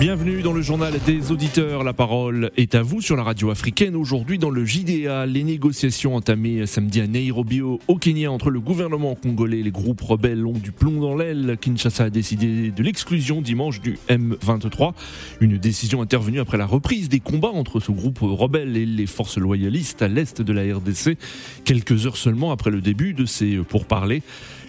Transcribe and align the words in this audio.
Bienvenue 0.00 0.42
dans 0.42 0.52
le 0.52 0.60
journal 0.60 0.92
des 1.06 1.30
auditeurs. 1.30 1.84
La 1.84 1.92
parole 1.92 2.50
est 2.56 2.74
à 2.74 2.82
vous 2.82 3.00
sur 3.00 3.14
la 3.14 3.22
radio 3.22 3.50
africaine. 3.50 3.94
Aujourd'hui, 3.94 4.38
dans 4.38 4.50
le 4.50 4.64
JDA, 4.64 5.24
les 5.24 5.44
négociations 5.44 6.16
entamées 6.16 6.66
samedi 6.66 7.00
à 7.00 7.06
Nairobi, 7.06 7.60
au 7.60 7.78
Kenya, 8.00 8.32
entre 8.32 8.50
le 8.50 8.58
gouvernement 8.58 9.14
congolais 9.14 9.60
et 9.60 9.62
les 9.62 9.70
groupes 9.70 10.00
rebelles 10.00 10.44
ont 10.44 10.52
du 10.52 10.72
plomb 10.72 11.00
dans 11.00 11.14
l'aile. 11.14 11.56
Kinshasa 11.60 12.04
a 12.04 12.10
décidé 12.10 12.72
de 12.72 12.82
l'exclusion 12.82 13.40
dimanche 13.40 13.80
du 13.80 13.96
M23. 14.08 14.94
Une 15.40 15.58
décision 15.58 16.02
intervenue 16.02 16.40
après 16.40 16.58
la 16.58 16.66
reprise 16.66 17.08
des 17.08 17.20
combats 17.20 17.52
entre 17.52 17.78
ce 17.78 17.92
groupe 17.92 18.18
rebelle 18.20 18.76
et 18.76 18.86
les 18.86 19.06
forces 19.06 19.38
loyalistes 19.38 20.02
à 20.02 20.08
l'est 20.08 20.42
de 20.42 20.52
la 20.52 20.76
RDC, 20.76 21.16
quelques 21.64 22.06
heures 22.06 22.16
seulement 22.16 22.50
après 22.50 22.72
le 22.72 22.80
début 22.80 23.14
de 23.14 23.26
ces 23.26 23.58
pourparlers. 23.58 24.22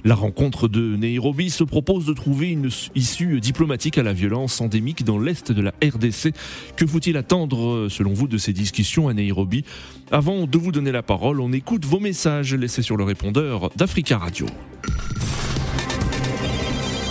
La 0.06 0.14
rencontre 0.14 0.68
de 0.68 0.96
Nairobi 0.96 1.50
se 1.50 1.64
propose 1.64 2.06
de 2.06 2.14
trouver 2.14 2.52
une 2.52 2.70
issue 2.94 3.40
diplomatique 3.40 3.98
à 3.98 4.04
la 4.04 4.14
violence 4.14 4.62
endémique 4.62 5.04
dans 5.04 5.18
l'est 5.18 5.52
de 5.52 5.62
la 5.64 5.72
RDC. 5.84 6.32
Que 6.76 6.86
faut-il 6.86 7.18
attendre, 7.18 7.88
selon 7.90 8.14
vous, 8.14 8.28
de 8.28 8.38
ces 8.38 8.54
discussions 8.54 9.08
à 9.08 9.16
Nairobi? 9.16 9.66
Avant 10.12 10.46
de 10.46 10.58
vous 10.60 10.72
donner 10.72 10.92
la 10.92 11.02
parole, 11.02 11.42
on 11.42 11.52
écoute 11.52 11.86
vos 11.86 12.00
messages 12.00 12.54
laissés 12.54 12.84
sur 12.84 12.98
le 12.98 13.04
répondeur 13.04 13.72
d'Africa 13.76 14.20
Radio. 14.20 14.46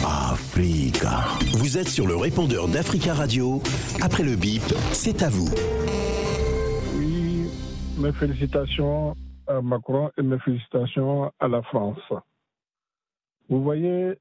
Africa. 0.04 1.24
Vous 1.54 1.76
êtes 1.76 1.88
sur 1.88 2.06
le 2.06 2.14
répondeur 2.14 2.68
d'Africa 2.68 3.12
Radio. 3.12 3.60
Après 4.02 4.22
le 4.22 4.36
bip, 4.36 4.62
c'est 4.92 5.24
à 5.24 5.30
vous. 5.30 5.50
Oui, 6.96 7.48
mes 7.98 8.12
félicitations 8.12 9.16
à 9.48 9.60
Macron 9.60 10.10
et 10.16 10.22
mes 10.22 10.38
félicitations 10.38 11.32
à 11.40 11.48
la 11.48 11.60
France. 11.62 11.98
Vous 13.50 13.62
voyez, 13.62 14.14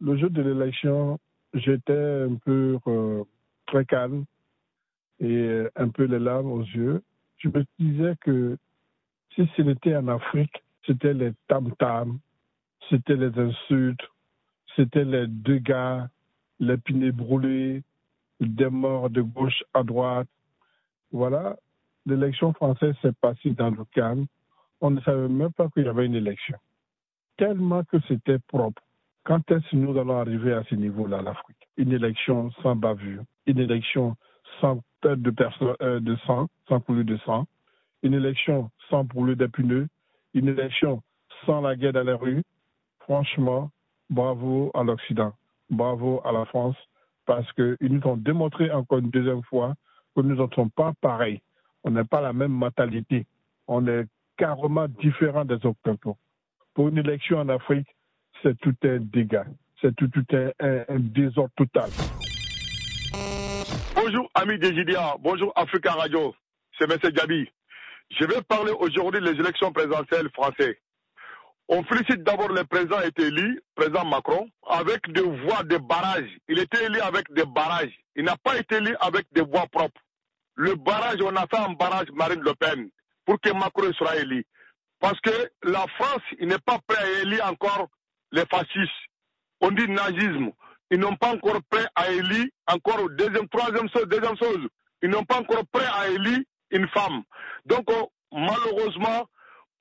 le 0.00 0.16
jour 0.16 0.30
de 0.30 0.40
l'élection, 0.40 1.18
j'étais 1.52 1.92
un 1.92 2.36
peu 2.36 2.78
euh, 2.86 3.24
très 3.66 3.84
calme 3.84 4.24
et 5.20 5.66
un 5.76 5.88
peu 5.90 6.04
les 6.04 6.18
larmes 6.18 6.50
aux 6.50 6.62
yeux. 6.62 7.02
Je 7.36 7.48
me 7.48 7.64
disais 7.78 8.14
que 8.22 8.56
si 9.34 9.48
c'était 9.54 9.96
en 9.96 10.08
Afrique, 10.08 10.62
c'était 10.86 11.12
les 11.12 11.32
tam-tams, 11.48 12.18
c'était 12.88 13.16
les 13.16 13.38
insultes, 13.38 14.08
c'était 14.76 15.04
les 15.04 15.26
dégâts, 15.26 16.04
les 16.58 16.78
pinés 16.78 17.12
brûlés, 17.12 17.82
des 18.40 18.70
morts 18.70 19.10
de 19.10 19.20
gauche 19.20 19.62
à 19.74 19.82
droite. 19.82 20.28
Voilà, 21.12 21.58
l'élection 22.06 22.54
française 22.54 22.94
s'est 23.02 23.12
passée 23.20 23.50
dans 23.50 23.70
le 23.70 23.84
calme. 23.92 24.24
On 24.80 24.90
ne 24.90 25.00
savait 25.02 25.28
même 25.28 25.52
pas 25.52 25.68
qu'il 25.68 25.84
y 25.84 25.88
avait 25.88 26.06
une 26.06 26.14
élection 26.14 26.56
tellement 27.40 27.84
que 27.84 27.96
c'était 28.06 28.38
propre. 28.38 28.82
Quand 29.24 29.50
est-ce 29.50 29.70
que 29.70 29.76
nous 29.76 29.98
allons 29.98 30.20
arriver 30.20 30.52
à 30.52 30.62
ce 30.64 30.74
niveau-là, 30.74 31.22
l'Afrique? 31.22 31.68
Une 31.78 31.90
élection 31.90 32.50
sans 32.62 32.76
bavure, 32.76 33.22
une 33.46 33.58
élection 33.58 34.14
sans 34.60 34.80
perte 35.00 35.20
de, 35.20 35.32
euh, 35.80 36.00
de 36.00 36.16
sang, 36.26 36.48
sans 36.68 36.80
couler 36.80 37.04
de 37.04 37.16
sang, 37.24 37.46
une 38.02 38.12
élection 38.12 38.70
sans 38.90 39.04
brûler 39.04 39.36
des 39.36 39.48
pneus, 39.48 39.88
une 40.34 40.48
élection 40.48 41.02
sans 41.46 41.62
la 41.62 41.76
guerre 41.76 41.94
dans 41.94 42.02
les 42.02 42.12
rues. 42.12 42.42
Franchement, 43.00 43.70
bravo 44.10 44.70
à 44.74 44.82
l'Occident, 44.82 45.32
bravo 45.70 46.20
à 46.26 46.32
la 46.32 46.44
France, 46.44 46.76
parce 47.24 47.50
qu'ils 47.54 47.76
nous 47.80 48.06
ont 48.06 48.18
démontré 48.18 48.70
encore 48.70 48.98
une 48.98 49.08
deuxième 49.08 49.42
fois 49.44 49.74
que 50.14 50.20
nous 50.20 50.34
ne 50.34 50.48
sommes 50.54 50.70
pas 50.70 50.92
pareils. 51.00 51.40
On 51.84 51.90
n'a 51.90 52.04
pas 52.04 52.20
la 52.20 52.34
même 52.34 52.52
mentalité. 52.52 53.24
On 53.66 53.86
est 53.86 54.04
carrément 54.36 54.88
différent 54.88 55.46
des 55.46 55.64
Occidentaux 55.64 56.18
pour 56.74 56.88
une 56.88 56.98
élection 56.98 57.38
en 57.38 57.48
Afrique, 57.48 57.88
c'est 58.42 58.58
tout 58.60 58.74
un 58.84 58.98
dégât. 58.98 59.46
C'est 59.80 59.94
tout, 59.96 60.10
un, 60.32 60.98
désordre 60.98 61.52
total. 61.56 61.88
Bonjour, 63.94 64.30
amis 64.34 64.58
des. 64.58 64.72
Bonjour, 65.20 65.52
Africa 65.56 65.92
Radio. 65.92 66.34
C'est 66.78 66.90
M. 66.90 66.98
Gabi. 67.12 67.48
Je 68.10 68.24
vais 68.26 68.42
parler 68.42 68.72
aujourd'hui 68.78 69.20
des 69.22 69.40
élections 69.40 69.72
présidentielles 69.72 70.28
françaises. 70.34 70.76
On 71.68 71.84
félicite 71.84 72.24
d'abord 72.24 72.48
le 72.48 72.64
président 72.64 73.00
été 73.00 73.28
élu, 73.28 73.62
président 73.76 74.04
Macron, 74.04 74.48
avec 74.68 75.08
des 75.12 75.22
voix 75.22 75.62
de 75.62 75.76
barrage. 75.78 76.28
Il 76.48 76.58
était 76.58 76.84
élu 76.84 77.00
avec 77.00 77.32
des 77.32 77.44
barrages. 77.44 77.94
Il 78.16 78.24
n'a 78.24 78.36
pas 78.36 78.58
été 78.58 78.76
élu 78.76 78.94
avec 79.00 79.26
des 79.32 79.42
voix 79.42 79.66
propres. 79.70 80.00
Le 80.56 80.74
barrage, 80.74 81.18
on 81.22 81.34
a 81.36 81.46
fait 81.46 81.58
un 81.58 81.72
barrage 81.74 82.08
Marine 82.12 82.40
Le 82.40 82.54
Pen 82.54 82.90
pour 83.24 83.40
que 83.40 83.50
Macron 83.50 83.92
soit 83.92 84.16
élu. 84.16 84.44
Parce 85.00 85.18
que 85.20 85.50
la 85.64 85.86
France, 85.98 86.22
n'est 86.40 86.58
pas 86.58 86.78
prêt 86.86 87.02
à 87.02 87.22
élire 87.22 87.46
encore 87.46 87.88
les 88.32 88.44
fascistes. 88.46 88.92
On 89.60 89.70
dit 89.70 89.88
nazisme. 89.88 90.52
Ils 90.90 90.98
n'ont 90.98 91.16
pas 91.16 91.34
encore 91.34 91.60
prêt 91.70 91.86
à 91.94 92.10
élire 92.10 92.46
encore 92.66 93.08
deuxième, 93.10 93.48
troisième 93.48 93.88
chose, 93.90 94.06
deuxième 94.06 94.36
chose. 94.36 94.66
Ils 95.02 95.08
n'ont 95.08 95.24
pas 95.24 95.38
encore 95.38 95.66
prêt 95.72 95.86
à 95.92 96.08
élire 96.08 96.40
une 96.70 96.88
femme. 96.88 97.22
Donc, 97.64 97.84
oh, 97.90 98.12
malheureusement, 98.32 99.28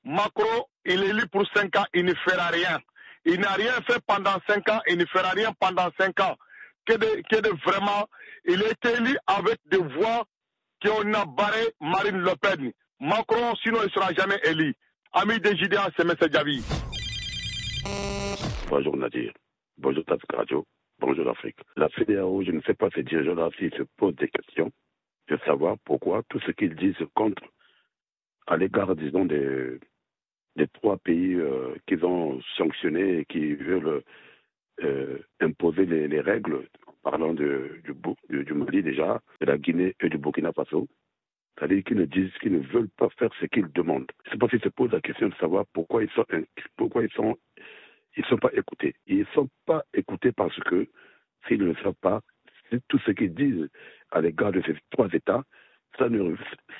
Macron, 0.03 0.65
il 0.85 1.03
est 1.03 1.09
élu 1.09 1.27
pour 1.27 1.43
cinq 1.53 1.75
ans, 1.75 1.85
il 1.93 2.05
ne 2.05 2.13
fera 2.13 2.47
rien. 2.47 2.79
Il 3.25 3.39
n'a 3.41 3.51
rien 3.51 3.73
fait 3.87 3.99
pendant 4.07 4.37
cinq 4.47 4.69
ans, 4.69 4.79
il 4.87 4.97
ne 4.97 5.05
fera 5.05 5.31
rien 5.31 5.51
pendant 5.59 5.89
cinq 5.99 6.19
ans. 6.21 6.35
Que 6.85 6.93
de, 6.93 7.21
que 7.29 7.41
de 7.41 7.49
vraiment, 7.65 8.07
il 8.45 8.61
est 8.63 8.85
élu 8.85 9.17
avec 9.27 9.59
des 9.65 9.77
voix 9.77 10.25
qu'on 10.81 11.13
a 11.13 11.25
barré 11.25 11.73
Marine 11.81 12.19
Le 12.19 12.35
Pen. 12.35 12.71
Macron, 12.99 13.53
sinon, 13.63 13.79
il 13.81 13.87
ne 13.87 13.91
sera 13.91 14.13
jamais 14.13 14.39
élu. 14.45 14.75
Ami 15.11 15.33
c'est 15.43 16.03
M. 16.03 16.13
Djavi. 16.31 16.61
Bonjour 18.69 18.95
Nadir. 18.95 19.33
Bonjour 19.77 20.05
Tafik 20.05 20.31
Radio. 20.31 20.65
Bonjour 20.99 21.25
l'Afrique. 21.25 21.57
La 21.77 21.89
CDAO, 21.89 22.43
je 22.43 22.51
ne 22.51 22.61
sais 22.61 22.75
pas 22.75 22.89
ces 22.93 23.01
dirigeants-là 23.01 23.49
s'ils 23.57 23.73
se 23.73 23.81
posent 23.97 24.15
des 24.17 24.27
questions 24.27 24.71
de 25.29 25.37
savoir 25.45 25.77
pourquoi 25.83 26.21
tout 26.29 26.39
ce 26.41 26.51
qu'ils 26.51 26.75
disent 26.75 27.07
contre 27.15 27.41
à 28.45 28.57
l'égard, 28.57 28.95
disons, 28.95 29.25
des, 29.25 29.79
des 30.55 30.67
trois 30.67 30.97
pays 30.97 31.33
euh, 31.33 31.73
qu'ils 31.87 32.05
ont 32.05 32.39
sanctionnés 32.55 33.19
et 33.19 33.25
qui 33.25 33.55
veulent 33.55 34.03
euh, 34.83 35.17
imposer 35.39 35.85
les, 35.85 36.21
règles, 36.21 36.67
en 36.85 36.93
parlant 37.01 37.33
du, 37.33 37.81
du 38.29 38.53
Mali 38.53 38.83
déjà, 38.83 39.21
de 39.41 39.45
la 39.47 39.57
Guinée 39.57 39.95
et 40.01 40.09
du 40.09 40.19
Burkina 40.19 40.53
Faso. 40.53 40.87
C'est-à-dire 41.59 41.83
qu'ils 41.83 41.97
ne 41.97 42.05
disent 42.05 42.31
ne 42.45 42.59
veulent 42.59 42.89
pas 42.89 43.09
faire 43.17 43.29
ce 43.39 43.45
qu'ils 43.45 43.69
demandent. 43.73 44.09
C'est 44.31 44.39
parce 44.39 44.51
qu'ils 44.51 44.61
se 44.61 44.69
posent 44.69 44.93
la 44.93 45.01
question 45.01 45.27
de 45.27 45.35
savoir 45.35 45.65
pourquoi 45.73 46.03
ils 46.03 46.09
sont, 46.11 46.25
pourquoi 46.77 47.03
ils 47.03 47.11
sont, 47.11 47.37
ils 48.15 48.25
sont 48.25 48.37
pas 48.37 48.51
écoutés. 48.53 48.95
Ils 49.07 49.19
ne 49.19 49.25
sont 49.33 49.49
pas 49.65 49.83
écoutés 49.93 50.31
parce 50.31 50.57
que 50.61 50.87
s'ils 51.47 51.61
ne 51.61 51.73
savent 51.75 51.93
pas, 52.01 52.21
tout 52.87 52.99
ce 52.99 53.11
qu'ils 53.11 53.33
disent 53.33 53.67
à 54.11 54.21
l'égard 54.21 54.53
de 54.53 54.61
ces 54.61 54.75
trois 54.91 55.09
États, 55.11 55.43
ça 55.97 56.07
ne, 56.07 56.35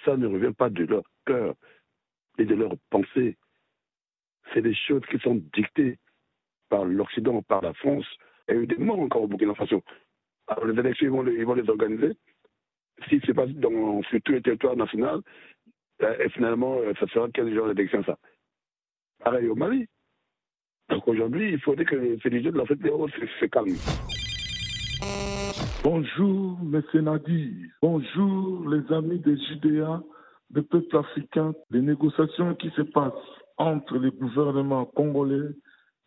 ça 0.06 0.16
ne 0.16 0.28
revient 0.28 0.54
pas 0.58 0.70
de 0.70 0.86
leur 0.86 1.04
cœur 1.26 1.56
et 2.38 2.46
de 2.46 2.56
leur 2.56 2.72
pensée. 2.90 3.38
C'est 4.54 4.62
des 4.62 4.76
choses 4.76 5.06
qui 5.12 5.20
sont 5.20 5.44
dictées 5.54 5.98
par 6.70 6.86
l'Occident, 6.86 7.42
par 7.42 7.62
la 7.62 7.74
France. 7.74 8.08
Il 8.48 8.56
y 8.56 8.58
a 8.58 8.62
eu 8.62 8.68
des 8.68 8.78
morts 8.78 9.00
encore 9.00 9.24
au 9.24 9.28
Burkina 9.28 9.56
Faso. 9.56 9.84
Alors 10.48 10.66
les 10.66 10.80
élections, 10.80 11.28
ils 11.28 11.46
vont 11.46 11.54
les 11.54 11.70
organiser? 11.70 12.16
Si 13.08 13.22
c'est 13.26 13.34
pas 13.34 13.48
dans, 13.48 14.02
sur 14.04 14.22
tout 14.22 14.34
le 14.34 14.42
territoire 14.42 14.76
national, 14.76 15.22
euh, 16.02 16.30
finalement, 16.30 16.78
euh, 16.80 16.94
ça 17.00 17.08
sera 17.08 17.28
quel 17.34 17.54
genre 17.54 17.68
d'élection 17.74 18.04
ça 18.04 18.18
Pareil 19.24 19.48
au 19.48 19.56
Mali. 19.56 19.86
Donc 20.90 21.08
aujourd'hui, 21.08 21.54
il 21.54 21.60
faudrait 21.60 21.86
que 21.86 22.18
ces 22.22 22.30
légions 22.30 22.52
de 22.52 22.58
l'Afrique 22.58 22.82
de 22.82 22.90
se, 22.90 23.26
se 23.40 23.46
calment. 23.46 23.76
Bonjour, 25.84 26.58
M. 26.62 26.82
Nadi. 27.02 27.54
Bonjour, 27.82 28.70
les 28.70 28.94
amis 28.94 29.20
des 29.20 29.38
JDA, 29.38 30.02
des 30.50 30.62
peuples 30.62 30.98
africains. 30.98 31.54
Les 31.70 31.82
négociations 31.82 32.56
qui 32.56 32.70
se 32.72 32.82
passent 32.82 33.14
entre 33.58 33.98
les 33.98 34.12
gouvernements 34.12 34.86
congolais 34.86 35.56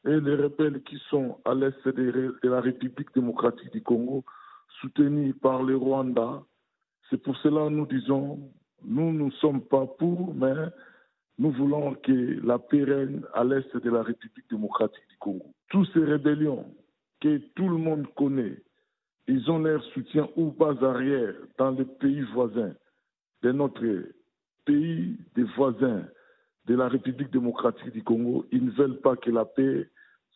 et 0.05 0.21
les 0.21 0.35
rebelles 0.35 0.83
qui 0.83 0.99
sont 1.09 1.38
à 1.45 1.55
l'est 1.55 1.88
de, 1.88 2.37
la 2.43 2.61
République 2.61 3.15
démocratique 3.15 3.73
du 3.73 3.83
Congo, 3.83 4.25
soutenus 4.81 5.35
par 5.41 5.62
le 5.62 5.77
Rwanda, 5.77 6.43
c'est 7.12 7.23
pour 7.23 7.37
cela 7.37 7.67
que 7.67 7.75
nous 7.75 7.87
disons, 7.87 8.41
nous 8.85 9.12
ne 9.12 9.31
sommes 9.32 9.61
pas 9.61 9.87
pour, 9.87 10.35
mais 10.35 10.55
nous 11.38 11.53
voulons 11.53 11.94
que 11.97 12.41
la 12.44 12.59
paix 12.59 12.85
règne 12.85 13.20
à 13.35 13.44
l'est 13.44 13.76
de 13.76 13.91
la 13.91 14.03
République 14.03 14.49
démocratique 14.50 15.06
du 15.11 15.19
Congo. 15.19 15.44
Toutes 15.69 15.93
ces 15.93 16.03
rébellions 16.03 16.64
que 17.20 17.37
tout 17.55 17.69
le 17.69 17.76
monde 17.76 18.06
connaît, 18.17 18.62
ils 19.29 19.50
ont 19.50 19.59
leur 19.59 19.85
soutien 19.93 20.26
ou 20.37 20.53
bas 20.53 20.75
arrière 20.81 21.35
dans 21.59 21.73
les 21.73 21.85
pays 21.85 22.23
voisins 22.32 22.73
de 23.43 23.53
notre 23.53 23.85
pays, 24.64 25.19
des 25.35 25.44
voisins 25.56 26.05
de 26.64 26.75
la 26.75 26.88
République 26.88 27.31
démocratique 27.31 27.93
du 27.93 28.03
Congo. 28.03 28.47
Ils 28.53 28.64
ne 28.64 28.70
veulent 28.70 29.00
pas 29.00 29.17
que 29.17 29.31
la 29.31 29.44
paix 29.44 29.87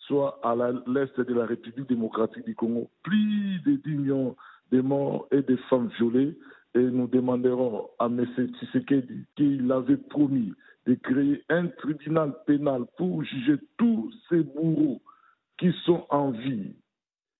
soit 0.06 0.38
à 0.42 0.54
l'est 0.54 1.20
de 1.20 1.34
la 1.34 1.46
République 1.46 1.88
démocratique 1.88 2.44
du 2.44 2.54
Congo. 2.54 2.90
Plus 3.02 3.60
de 3.64 3.76
10 3.76 3.90
millions 3.96 4.36
de 4.72 4.82
morts 4.82 5.26
et 5.30 5.40
de 5.40 5.56
femmes 5.70 5.88
violées 5.96 6.36
et 6.76 6.90
nous 6.90 7.06
demanderons 7.06 7.88
à 7.98 8.06
M. 8.06 8.26
Tshisekedi 8.26 9.24
qu'il 9.34 9.72
avait 9.72 9.96
promis 9.96 10.52
de 10.86 10.94
créer 10.94 11.42
un 11.48 11.68
tribunal 11.68 12.34
pénal 12.46 12.84
pour 12.98 13.24
juger 13.24 13.56
tous 13.78 14.12
ces 14.28 14.42
bourreaux 14.42 15.00
qui 15.58 15.72
sont 15.86 16.06
en 16.10 16.32
vie, 16.32 16.76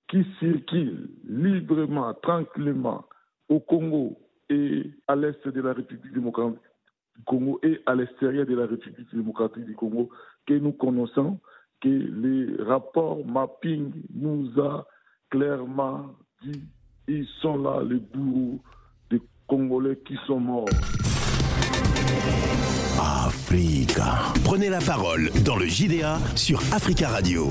qui 0.09 0.25
circulent 0.41 1.11
librement, 1.29 2.15
tranquillement 2.15 3.05
au 3.50 3.61
Congo 3.61 4.19
et 4.49 4.91
à 5.06 5.15
l'est 5.15 5.47
de 5.47 5.61
la 5.61 5.75
République 5.75 6.15
démocratique 6.15 6.59
du 7.17 7.25
Congo 7.25 7.61
et 7.62 7.81
à 7.85 7.94
l'extérieur 7.94 8.47
de 8.47 8.55
la 8.55 8.67
République 8.67 9.15
démocratique 9.15 9.67
du 9.67 9.75
Congo, 9.75 10.09
que 10.47 10.55
nous 10.55 10.73
connaissons, 10.73 11.38
que 11.83 11.88
les 11.88 12.62
rapports 12.62 13.25
mapping 13.27 13.93
nous 14.15 14.49
a 14.61 14.87
clairement 15.31 16.15
dit, 16.43 16.62
ils 17.06 17.27
sont 17.41 17.59
là 17.59 17.83
les 17.85 17.99
bourreaux 17.99 18.61
Congolais 19.47 19.97
qui 20.05 20.15
sont 20.27 20.41
morts. 20.41 20.69
Africa. 22.99 24.33
Prenez 24.43 24.69
la 24.69 24.81
parole 24.81 25.31
dans 25.45 25.57
le 25.57 25.67
JDA 25.67 26.19
sur 26.35 26.61
Africa 26.73 27.09
Radio. 27.11 27.51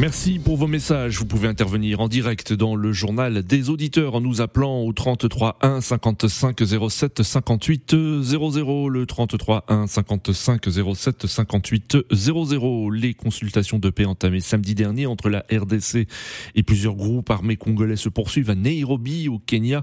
Merci 0.00 0.38
pour 0.38 0.56
vos 0.56 0.66
messages. 0.68 1.18
Vous 1.18 1.26
pouvez 1.26 1.48
intervenir 1.48 2.00
en 2.00 2.08
direct 2.08 2.54
dans 2.54 2.74
le 2.74 2.92
journal 2.92 3.42
des 3.42 3.68
auditeurs 3.68 4.14
en 4.14 4.20
nous 4.22 4.40
appelant 4.40 4.80
au 4.80 4.92
33 4.92 5.58
1 5.60 5.80
55 5.82 6.56
07 6.88 7.22
58 7.22 7.96
00. 8.22 8.88
Le 8.88 9.04
33 9.04 9.64
1 9.68 9.86
55 9.88 10.62
07 10.94 11.26
58 11.26 11.96
00. 12.12 12.90
Les 12.90 13.12
consultations 13.12 13.78
de 13.78 13.90
paix 13.90 14.06
entamées 14.06 14.40
samedi 14.40 14.74
dernier 14.74 15.06
entre 15.06 15.28
la 15.28 15.44
RDC 15.52 16.06
et 16.54 16.62
plusieurs 16.62 16.94
groupes 16.94 17.28
armés 17.28 17.56
congolais 17.56 17.96
se 17.96 18.08
poursuivent 18.08 18.50
à 18.50 18.54
Nairobi, 18.54 19.28
au 19.28 19.38
Kenya. 19.38 19.82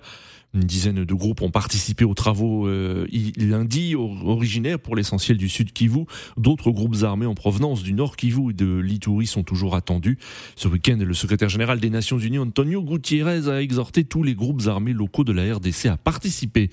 Une 0.55 0.61
dizaine 0.61 1.03
de 1.03 1.13
groupes 1.13 1.41
ont 1.41 1.51
participé 1.51 2.05
aux 2.05 2.13
travaux 2.13 2.67
euh, 2.67 3.05
lundi, 3.37 3.93
originaires 3.95 4.79
pour 4.79 4.95
l'essentiel 4.95 5.35
du 5.35 5.49
sud 5.49 5.73
Kivu. 5.73 6.05
D'autres 6.37 6.71
groupes 6.71 6.95
armés 7.03 7.25
en 7.25 7.35
provenance 7.35 7.83
du 7.83 7.91
nord 7.91 8.15
Kivu 8.15 8.51
et 8.51 8.53
de 8.53 8.77
l'Ituri 8.77 9.27
sont 9.27 9.43
toujours 9.43 9.75
attendus. 9.75 10.17
Ce 10.55 10.69
week-end, 10.69 10.97
le 10.97 11.13
secrétaire 11.13 11.49
général 11.49 11.81
des 11.81 11.89
Nations 11.89 12.17
Unies, 12.17 12.39
Antonio 12.39 12.81
Gutiérrez, 12.81 13.49
a 13.49 13.61
exhorté 13.61 14.05
tous 14.05 14.23
les 14.23 14.33
groupes 14.33 14.61
armés 14.67 14.93
locaux 14.93 15.25
de 15.25 15.33
la 15.33 15.55
RDC 15.55 15.87
à 15.87 15.97
participer 15.97 16.69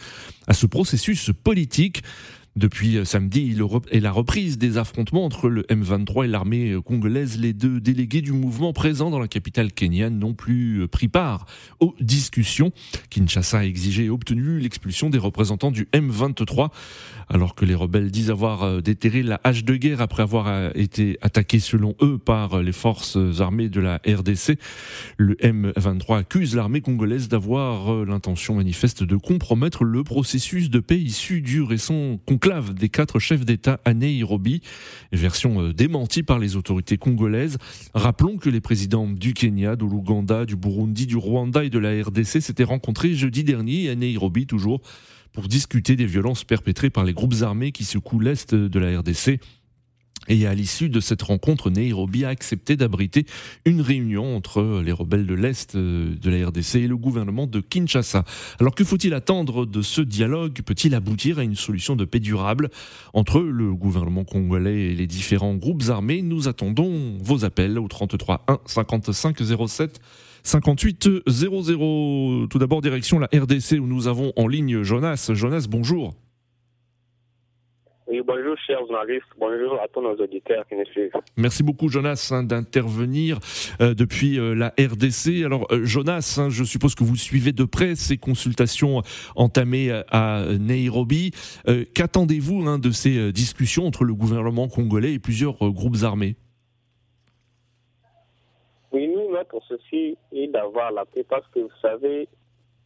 à 0.47 0.55
ce 0.55 0.67
processus 0.67 1.33
politique. 1.43 2.03
Depuis 2.55 2.99
euh, 2.99 3.07
samedi 3.07 3.57
et 3.91 4.01
la 4.01 4.13
reprise 4.13 4.59
des 4.59 4.77
affrontements 4.77 5.25
entre 5.25 5.49
le 5.49 5.63
M23 5.63 6.27
et 6.27 6.29
l'armée 6.29 6.73
euh, 6.73 6.83
congolaise, 6.83 7.39
les 7.41 7.55
deux 7.55 7.81
délégués 7.81 8.21
du 8.21 8.33
mouvement 8.33 8.75
présents 8.75 9.09
dans 9.09 9.19
la 9.19 9.27
capitale 9.27 9.73
kenyane 9.73 10.19
n'ont 10.19 10.35
plus 10.35 10.83
euh, 10.83 10.87
pris 10.87 11.09
part 11.09 11.47
aux 11.81 11.95
discussions. 11.99 12.71
Kinshasa 13.09 13.61
a 13.61 13.65
exigé 13.65 14.05
et 14.05 14.11
obtenu 14.11 14.59
l'expulsion 14.59 15.09
des 15.09 15.17
représentants 15.17 15.71
du 15.71 15.89
M23, 15.95 16.69
alors 17.31 17.55
que 17.55 17.65
les 17.65 17.75
rebelles 17.75 18.11
disent 18.11 18.31
avoir 18.31 18.83
déterré 18.83 19.23
la 19.23 19.41
hache 19.45 19.65
de 19.65 19.75
guerre 19.77 20.03
après 20.03 20.23
avoir 20.23 20.77
été 20.77 21.17
attaqués 21.23 21.61
selon 21.61 21.95
eux 22.03 22.19
par 22.19 22.63
les 22.63 22.73
forces 22.73 23.17
armées 23.41 23.71
de 23.71 23.81
la 23.81 23.97
RDC. 24.07 24.59
Le 25.17 25.35
M23 25.37 26.19
accuse 26.19 26.55
l'armée 26.55 26.83
congolaise 26.83 27.29
d'avoir 27.29 28.05
l'intention 28.05 28.57
manifeste 28.57 29.05
de 29.05 29.17
compromettre 29.17 29.85
le 29.85 30.05
processus 30.05 30.69
de 30.69 30.81
paix 30.81 30.99
issu 30.99 31.41
du 31.41 31.63
récent 31.63 32.19
conclave 32.43 32.75
des 32.75 32.89
quatre 32.89 33.21
chefs 33.21 33.45
d'État 33.45 33.79
à 33.85 33.95
Nairobi, 33.95 34.63
version 35.13 35.63
euh, 35.63 35.73
démentie 35.73 36.25
par 36.25 36.41
les 36.41 36.57
autorités 36.57 36.99
congolaises. 36.99 37.57
Rappelons 37.95 38.37
que 38.37 38.51
les 38.51 38.61
présidents 38.61 39.07
du 39.07 39.33
Kenya, 39.33 39.77
de 39.77 39.85
l'Ouganda, 39.85 40.45
du 40.45 40.57
Burundi, 40.57 41.07
du 41.07 41.17
Rwanda 41.17 41.63
et 41.63 41.71
de 41.71 41.79
la 41.79 42.03
RDC 42.03 42.41
s'étaient 42.41 42.65
rencontrés 42.65 43.15
jeudi 43.15 43.45
dernier 43.45 43.91
à 43.91 43.95
Nairobi 43.95 44.47
toujours 44.47 44.81
pour 45.33 45.47
discuter 45.47 45.95
des 45.95 46.05
violences 46.05 46.43
perpétrées 46.43 46.91
par 46.91 47.05
les 47.05 47.13
groupes 47.13 47.43
armés 47.43 47.71
qui 47.71 47.85
secouent 47.85 48.21
l'Est 48.21 48.57
de 48.57 48.79
la 48.81 48.99
RDC 48.99 49.39
et 50.29 50.47
à 50.47 50.55
l'issue 50.55 50.89
de 50.89 51.01
cette 51.01 51.23
rencontre, 51.23 51.71
Nairobi 51.71 52.25
a 52.25 52.29
accepté 52.29 52.77
d'abriter 52.77 53.27
une 53.65 53.81
réunion 53.81 54.37
entre 54.37 54.81
les 54.85 54.93
rebelles 54.93 55.27
de 55.27 55.35
l'Est 55.35 55.75
euh, 55.75 56.15
de 56.15 56.31
la 56.31 56.47
RDC 56.47 56.77
et 56.77 56.87
le 56.87 56.97
gouvernement 56.97 57.47
de 57.47 57.61
Kinshasa. 57.61 58.25
Alors 58.61 58.75
que 58.75 58.85
faut-il 58.85 59.15
attendre 59.15 59.67
de 59.67 59.83
ce 59.83 60.01
dialogue? 60.01 60.61
Peut-il 60.65 60.95
aboutir 60.95 61.39
à 61.39 61.43
une 61.43 61.57
solution 61.57 61.97
de 61.97 62.05
paix 62.05 62.21
durable? 62.21 62.71
Entre 63.15 63.41
le 63.41 63.75
gouvernement 63.75 64.25
congolais 64.25 64.93
et 64.93 64.95
les 64.95 65.07
différents 65.07 65.55
groupes 65.55 65.83
armés 65.89 66.23
Nous 66.23 66.49
attendons 66.49 67.19
vos 67.21 67.45
appels 67.45 67.79
au 67.79 67.89
33 67.89 68.45
1 68.47 68.59
55 68.67 69.37
07 69.69 70.01
58 70.45 71.09
00. 71.27 72.47
Tout 72.49 72.59
d'abord, 72.59 72.81
direction 72.81 73.19
la 73.19 73.29
RDC 73.33 73.79
où 73.81 73.87
nous 73.87 74.09
avons 74.09 74.33
en 74.37 74.47
ligne 74.47 74.83
Jonas. 74.83 75.31
Jonas, 75.35 75.67
bonjour. 75.69 76.15
Oui, 78.09 78.21
bonjour 78.27 78.57
chers 78.67 78.81
journalistes, 78.81 79.29
bonjour 79.39 79.81
à 79.81 79.87
tous 79.87 80.01
nos 80.01 80.15
auditeurs 80.17 80.67
qui 80.67 80.75
nous 80.75 80.85
suivent. 80.87 81.13
Merci 81.37 81.63
beaucoup 81.63 81.89
Jonas 81.89 82.31
hein, 82.33 82.43
d'intervenir 82.43 83.39
euh, 83.81 83.95
depuis 83.95 84.41
euh, 84.41 84.55
la 84.55 84.71
RDC. 84.71 85.45
Alors 85.45 85.67
euh, 85.71 85.85
Jonas, 85.85 86.39
hein, 86.41 86.49
je 86.51 86.65
suppose 86.65 86.97
que 86.97 87.05
vous 87.05 87.15
suivez 87.15 87.53
de 87.53 87.65
près 87.65 87.95
ces 87.95 88.19
consultations 88.19 89.03
entamées 89.37 90.03
à 90.11 90.45
Nairobi. 90.59 91.31
Qu'attendez-vous 91.95 92.67
hein, 92.67 92.79
de 92.79 92.91
ces 92.91 93.33
discussions 93.33 93.87
entre 93.87 94.05
le 94.05 94.15
gouvernement 94.15 94.69
congolais 94.69 95.15
et 95.15 95.19
plusieurs 95.19 95.57
groupes 95.73 96.03
armés? 96.03 96.37
Oui, 98.93 99.09
nous, 99.09 99.33
notre 99.33 99.63
souci 99.63 100.17
est 100.33 100.49
d'avoir 100.49 100.91
la 100.91 101.05
paix 101.05 101.25
parce 101.29 101.47
que 101.49 101.61
vous 101.61 101.71
savez, 101.81 102.29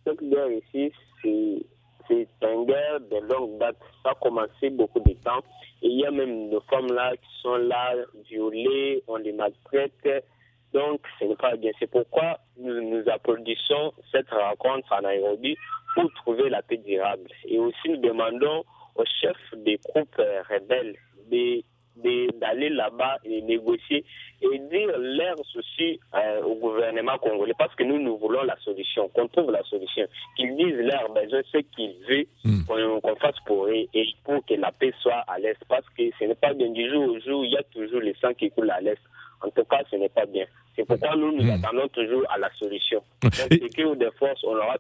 cette 0.04 0.22
guerre 0.22 0.50
ici, 0.50 0.92
c'est 1.22 1.66
c'est 2.08 2.28
une 2.42 2.66
guerre 2.66 3.00
de 3.00 3.18
longue 3.32 3.58
date. 3.58 3.76
Ça 4.02 4.10
a 4.10 4.14
commencé 4.14 4.70
beaucoup 4.70 5.00
de 5.00 5.12
temps. 5.24 5.42
Et 5.82 5.88
il 5.88 6.00
y 6.00 6.06
a 6.06 6.10
même 6.10 6.50
des 6.50 6.58
femmes 6.70 6.92
là 6.92 7.12
qui 7.16 7.40
sont 7.42 7.56
là, 7.56 7.94
violées, 8.28 9.02
on 9.08 9.16
les 9.16 9.32
maltraite. 9.32 10.24
Donc, 10.72 11.00
ce 11.18 11.24
n'est 11.24 11.36
pas 11.36 11.56
bien. 11.56 11.70
C'est 11.78 11.90
pourquoi 11.90 12.38
nous, 12.58 12.80
nous 12.82 13.08
applaudissons 13.08 13.92
cette 14.10 14.30
rencontre 14.30 14.92
à 14.92 15.00
Nairobi 15.00 15.56
pour 15.94 16.12
trouver 16.14 16.48
la 16.48 16.62
paix 16.62 16.78
durable. 16.78 17.30
Et 17.46 17.58
aussi, 17.58 17.88
nous 17.88 17.96
demandons 17.98 18.64
aux 18.94 19.04
chefs 19.20 19.54
des 19.56 19.78
groupes 19.88 20.16
rebelles 20.50 20.96
de 21.30 21.62
d'aller 21.96 22.68
là-bas 22.68 23.18
et 23.24 23.42
négocier 23.42 24.04
et 24.42 24.58
dire 24.58 24.98
leurs 24.98 25.38
soucis 25.46 25.98
euh, 26.14 26.42
au 26.42 26.56
gouvernement 26.56 27.16
congolais 27.18 27.54
parce 27.58 27.74
que 27.74 27.84
nous, 27.84 27.98
nous 27.98 28.18
voulons 28.18 28.42
la 28.42 28.56
solution, 28.58 29.08
qu'on 29.08 29.28
trouve 29.28 29.50
la 29.50 29.62
solution, 29.64 30.06
qu'ils 30.36 30.56
disent 30.56 30.76
leurs 30.76 31.10
besoins, 31.12 31.42
ce 31.50 31.58
qu'ils 31.58 31.94
veulent, 32.08 32.26
hmm. 32.44 32.64
qu'on 33.00 33.16
fasse 33.16 33.38
pour 33.46 33.66
eux 33.66 33.86
et 33.92 34.06
pour 34.24 34.44
que 34.44 34.54
la 34.54 34.72
paix 34.72 34.92
soit 35.00 35.24
à 35.26 35.38
l'Est 35.38 35.58
parce 35.68 35.88
que 35.96 36.02
ce 36.18 36.24
n'est 36.24 36.34
pas 36.34 36.52
bien 36.52 36.70
du 36.70 36.88
jour 36.90 37.08
au 37.08 37.20
jour, 37.20 37.44
il 37.44 37.52
y 37.52 37.56
a 37.56 37.62
toujours 37.64 38.00
le 38.00 38.12
sang 38.20 38.34
qui 38.34 38.50
coule 38.50 38.70
à 38.70 38.80
l'Est. 38.80 39.00
En 39.42 39.50
tout 39.50 39.64
cas, 39.64 39.82
ce 39.90 39.96
n'est 39.96 40.08
pas 40.08 40.24
bien. 40.26 40.46
C'est 40.74 40.84
pourquoi 40.86 41.14
nous, 41.14 41.32
nous 41.32 41.44
hmm. 41.44 41.62
attendons 41.62 41.88
toujours 41.88 42.22
à 42.30 42.38
la 42.38 42.50
solution. 42.58 43.02
Donc, 43.22 43.32
et... 43.50 43.58
que 43.58 43.94
des 43.94 44.10
forces, 44.18 44.42
on 44.44 44.54
aura 44.56 44.76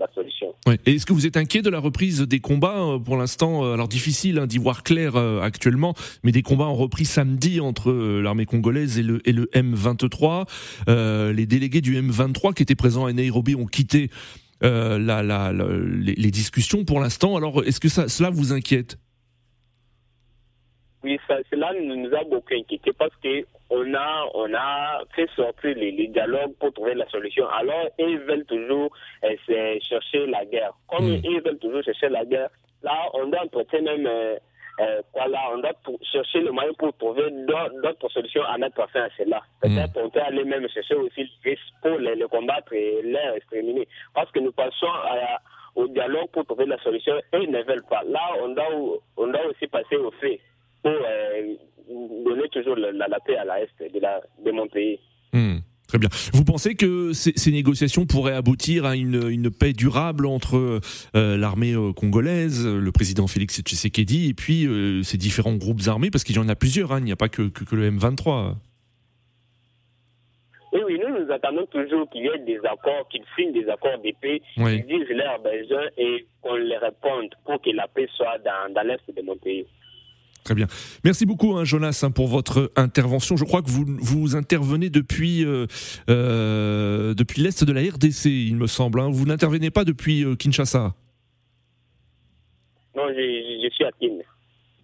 la 0.00 0.08
solution. 0.14 0.54
Et 0.86 0.94
est-ce 0.94 1.06
que 1.06 1.12
vous 1.12 1.26
êtes 1.26 1.36
inquiet 1.36 1.62
de 1.62 1.70
la 1.70 1.78
reprise 1.78 2.20
des 2.22 2.40
combats 2.40 2.80
euh, 2.80 2.98
pour 2.98 3.16
l'instant 3.16 3.64
euh, 3.64 3.74
Alors 3.74 3.86
difficile 3.86 4.38
hein, 4.38 4.46
d'y 4.46 4.58
voir 4.58 4.82
clair 4.82 5.16
euh, 5.16 5.40
actuellement, 5.40 5.94
mais 6.24 6.32
des 6.32 6.42
combats 6.42 6.66
ont 6.66 6.74
repris 6.74 7.04
samedi 7.04 7.60
entre 7.60 7.92
l'armée 7.92 8.46
congolaise 8.46 8.98
et 8.98 9.02
le, 9.02 9.20
et 9.28 9.32
le 9.32 9.44
M23. 9.54 10.46
les 11.32 11.46
délégués 11.46 11.80
du 11.80 12.00
M23 12.00 12.54
qui 12.54 12.62
étaient 12.62 12.74
présents 12.74 13.04
à 13.04 13.12
Nairobi 13.12 13.54
ont 13.54 13.66
quitté 13.66 14.10
la, 14.62 14.98
la, 14.98 15.52
les, 15.52 16.30
discussions 16.30 16.84
pour 16.84 17.00
l'instant. 17.00 17.36
Alors 17.36 17.64
est-ce 17.64 17.80
que 17.80 17.88
cela 17.88 18.30
vous 18.30 18.52
inquiète? 18.52 18.98
Oui, 21.02 21.18
ça, 21.26 21.38
cela 21.50 21.72
nous 21.80 22.14
a 22.14 22.24
beaucoup 22.24 22.54
inquiété 22.54 22.92
parce 22.92 23.14
que 23.22 23.44
on 23.70 23.94
a, 23.94 24.26
on 24.34 24.52
a 24.52 25.00
fait 25.14 25.28
sortir 25.34 25.74
les, 25.76 26.08
dialogues 26.08 26.54
pour 26.58 26.72
trouver 26.72 26.94
la 26.94 27.08
solution. 27.08 27.48
Alors, 27.48 27.88
ils 27.98 28.18
veulent 28.18 28.44
toujours 28.44 28.90
euh, 29.24 29.78
chercher 29.80 30.26
la 30.26 30.44
guerre. 30.44 30.72
Comme 30.88 31.06
hmm. 31.06 31.20
ils 31.24 31.40
veulent 31.40 31.58
toujours 31.58 31.82
chercher 31.82 32.08
la 32.08 32.24
guerre, 32.24 32.50
là, 32.82 32.92
on 33.14 33.28
doit 33.28 33.44
entretenir 33.44 33.96
même, 33.96 34.06
euh, 34.06 34.36
euh, 34.80 35.00
voilà, 35.14 35.38
on 35.54 35.58
doit 35.58 35.72
chercher 36.12 36.40
le 36.40 36.50
moyen 36.52 36.72
pour 36.78 36.94
trouver 36.98 37.30
d'autres 37.30 38.08
solutions 38.10 38.42
à 38.44 38.58
mettre 38.58 38.86
fin 38.90 39.04
à 39.04 39.08
cela. 39.16 39.38
Hmm. 39.62 39.68
Peut-être 39.68 39.96
on 39.96 40.10
peut 40.10 40.20
aller 40.20 40.44
même 40.44 40.68
chercher 40.68 40.96
aussi 40.96 41.30
le 41.44 41.54
pour 41.80 41.98
les, 41.98 42.20
combattre 42.28 42.74
et 42.74 43.00
les 43.02 43.36
exterminer. 43.36 43.88
Parce 44.14 44.30
que 44.32 44.40
nous 44.40 44.52
passons 44.52 44.88
au 45.76 45.86
dialogue 45.88 46.28
pour 46.32 46.44
trouver 46.44 46.66
la 46.66 46.78
solution 46.78 47.16
et 47.32 47.38
ils 47.38 47.50
ne 47.50 47.62
veulent 47.62 47.86
pas. 47.88 48.02
Là, 48.02 48.20
on 48.42 48.48
doit, 48.48 48.98
on 49.16 49.28
doit 49.28 49.46
aussi 49.46 49.66
passer 49.68 49.96
au 49.96 50.10
fait 50.10 50.40
pour 50.82 50.92
euh, 50.92 51.54
donner 52.24 52.48
toujours 52.50 52.76
la, 52.76 52.92
la, 52.92 53.20
paix 53.20 53.36
à 53.36 53.44
l'Est 53.44 53.92
de, 53.92 54.00
la, 54.00 54.20
de 54.44 54.50
mon 54.50 54.66
pays. 54.68 54.98
Hmm, 55.32 55.58
très 55.88 55.98
bien. 55.98 56.08
Vous 56.32 56.44
pensez 56.44 56.74
que 56.74 57.12
ces, 57.12 57.32
ces, 57.36 57.50
négociations 57.50 58.06
pourraient 58.06 58.34
aboutir 58.34 58.84
à 58.84 58.96
une, 58.96 59.28
une 59.28 59.50
paix 59.50 59.72
durable 59.72 60.26
entre 60.26 60.80
euh, 61.16 61.36
l'armée 61.36 61.74
euh, 61.74 61.92
congolaise, 61.92 62.66
le 62.66 62.92
président 62.92 63.26
Félix 63.26 63.60
Tshisekedi 63.60 64.28
et 64.28 64.34
puis 64.34 64.66
euh, 64.66 65.02
ces 65.02 65.18
différents 65.18 65.54
groupes 65.54 65.82
armés? 65.86 66.10
Parce 66.10 66.24
qu'il 66.24 66.36
y 66.36 66.38
en 66.38 66.48
a 66.48 66.56
plusieurs, 66.56 66.92
hein, 66.92 66.98
il 66.98 67.04
n'y 67.04 67.12
a 67.12 67.16
pas 67.16 67.28
que, 67.28 67.48
que, 67.48 67.64
que 67.64 67.76
le 67.76 67.90
M23. 67.90 68.54
Oui, 70.72 70.80
oui, 70.86 71.00
nous, 71.04 71.24
nous 71.24 71.32
attendons 71.32 71.66
toujours 71.66 72.08
qu'il 72.10 72.22
y 72.22 72.28
ait 72.28 72.38
des 72.38 72.58
accords, 72.58 73.08
qu'ils 73.10 73.24
signent 73.36 73.52
des 73.52 73.68
accords 73.68 73.98
de 73.98 74.12
paix, 74.20 74.40
qu'ils 74.54 74.86
disent 74.86 75.08
leurs 75.08 75.40
besoins 75.40 75.88
et 75.98 76.26
qu'on 76.42 76.54
les 76.54 76.76
réponde 76.76 77.34
pour 77.44 77.60
que 77.60 77.70
la 77.70 77.88
paix 77.88 78.08
soit 78.16 78.38
dans, 78.38 78.72
dans 78.72 78.82
l'Est 78.82 79.02
de 79.08 79.22
mon 79.22 79.36
pays. 79.36 79.66
Très 80.44 80.54
bien. 80.54 80.68
Merci 81.04 81.26
beaucoup, 81.26 81.56
hein, 81.56 81.64
Jonas, 81.64 82.00
hein, 82.02 82.10
pour 82.10 82.28
votre 82.28 82.72
intervention. 82.76 83.36
Je 83.36 83.44
crois 83.44 83.60
que 83.62 83.70
vous, 83.70 83.84
vous 84.00 84.36
intervenez 84.36 84.88
depuis, 84.88 85.44
euh, 85.44 85.66
euh, 86.08 87.12
depuis 87.14 87.42
l'Est 87.42 87.62
de 87.62 87.72
la 87.72 87.82
RDC, 87.82 88.24
il 88.26 88.56
me 88.56 88.66
semble. 88.66 89.00
Hein. 89.00 89.10
Vous 89.10 89.26
n'intervenez 89.26 89.70
pas 89.70 89.84
depuis 89.84 90.24
euh, 90.24 90.36
Kinshasa? 90.36 90.94
Non, 92.96 93.02
je, 93.08 93.60
je 93.62 93.68
suis 93.74 93.84
à 93.84 93.90
Kin. 94.00 94.16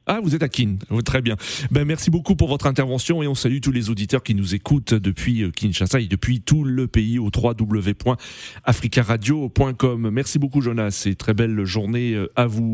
Ah, 0.06 0.20
vous 0.22 0.36
êtes 0.36 0.42
à 0.42 0.48
Kin. 0.48 0.76
Oh, 0.90 1.00
Très 1.02 1.22
bien. 1.22 1.36
Ben, 1.70 1.84
merci 1.84 2.10
beaucoup 2.10 2.36
pour 2.36 2.48
votre 2.48 2.66
intervention 2.66 3.22
et 3.22 3.26
on 3.26 3.34
salue 3.34 3.58
tous 3.60 3.72
les 3.72 3.90
auditeurs 3.90 4.22
qui 4.22 4.36
nous 4.36 4.54
écoutent 4.54 4.94
depuis 4.94 5.50
Kinshasa 5.50 6.00
et 6.00 6.06
depuis 6.06 6.40
tout 6.42 6.62
le 6.62 6.86
pays 6.86 7.18
au 7.18 7.30
www.africaradio.com. 7.34 10.10
Merci 10.10 10.38
beaucoup, 10.38 10.60
Jonas, 10.60 11.02
et 11.06 11.16
très 11.16 11.34
belle 11.34 11.64
journée 11.64 12.25
à 12.36 12.46
vous. 12.46 12.72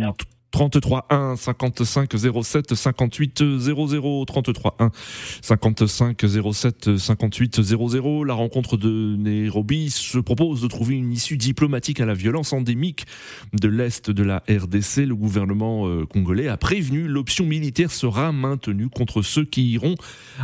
33 0.52 1.06
1 1.10 1.36
55 1.36 2.12
07 2.44 2.74
58 2.74 3.58
00 3.58 4.24
33 4.26 4.76
1 4.78 4.90
55 5.40 6.24
07 6.52 6.96
58 6.96 7.62
00 7.62 8.24
la 8.24 8.34
rencontre 8.34 8.76
de 8.76 9.16
Nairobi 9.16 9.90
se 9.90 10.18
propose 10.18 10.62
de 10.62 10.68
trouver 10.68 10.94
une 10.94 11.12
issue 11.12 11.36
diplomatique 11.36 12.00
à 12.00 12.06
la 12.06 12.14
violence 12.14 12.52
endémique 12.52 13.06
de 13.52 13.68
l'est 13.68 14.10
de 14.10 14.22
la 14.22 14.42
RDC 14.48 14.98
le 15.06 15.16
gouvernement 15.16 15.88
euh, 15.88 16.06
congolais 16.06 16.48
a 16.48 16.56
prévenu 16.56 17.08
l'option 17.08 17.46
militaire 17.46 17.90
sera 17.90 18.30
maintenue 18.30 18.88
contre 18.88 19.22
ceux 19.22 19.44
qui 19.44 19.70
iront 19.72 19.94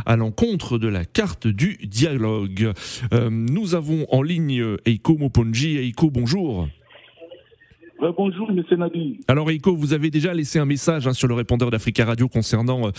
à 0.05 0.15
l'encontre 0.15 0.77
de 0.77 0.87
la 0.87 1.05
carte 1.05 1.47
du 1.47 1.77
dialogue. 1.83 2.71
Euh, 3.13 3.29
nous 3.29 3.75
avons 3.75 4.05
en 4.11 4.21
ligne 4.21 4.77
Eiko 4.85 5.17
Moponji. 5.17 5.77
Eiko 5.77 6.09
bonjour 6.09 6.67
Ouais, 8.01 8.11
bonjour, 8.17 8.49
M. 8.49 8.63
Nadi. 8.77 9.19
Alors 9.27 9.51
Eiko, 9.51 9.75
vous 9.75 9.91
avez 9.91 10.09
déjà 10.09 10.33
laissé 10.33 10.57
un 10.57 10.65
message 10.65 11.05
hein, 11.05 11.11
sur 11.11 11.27
le 11.27 11.33
répondeur 11.33 11.69
d'Africa 11.69 12.05
Radio 12.05 12.29
concernant 12.29 12.87
euh, 12.87 12.91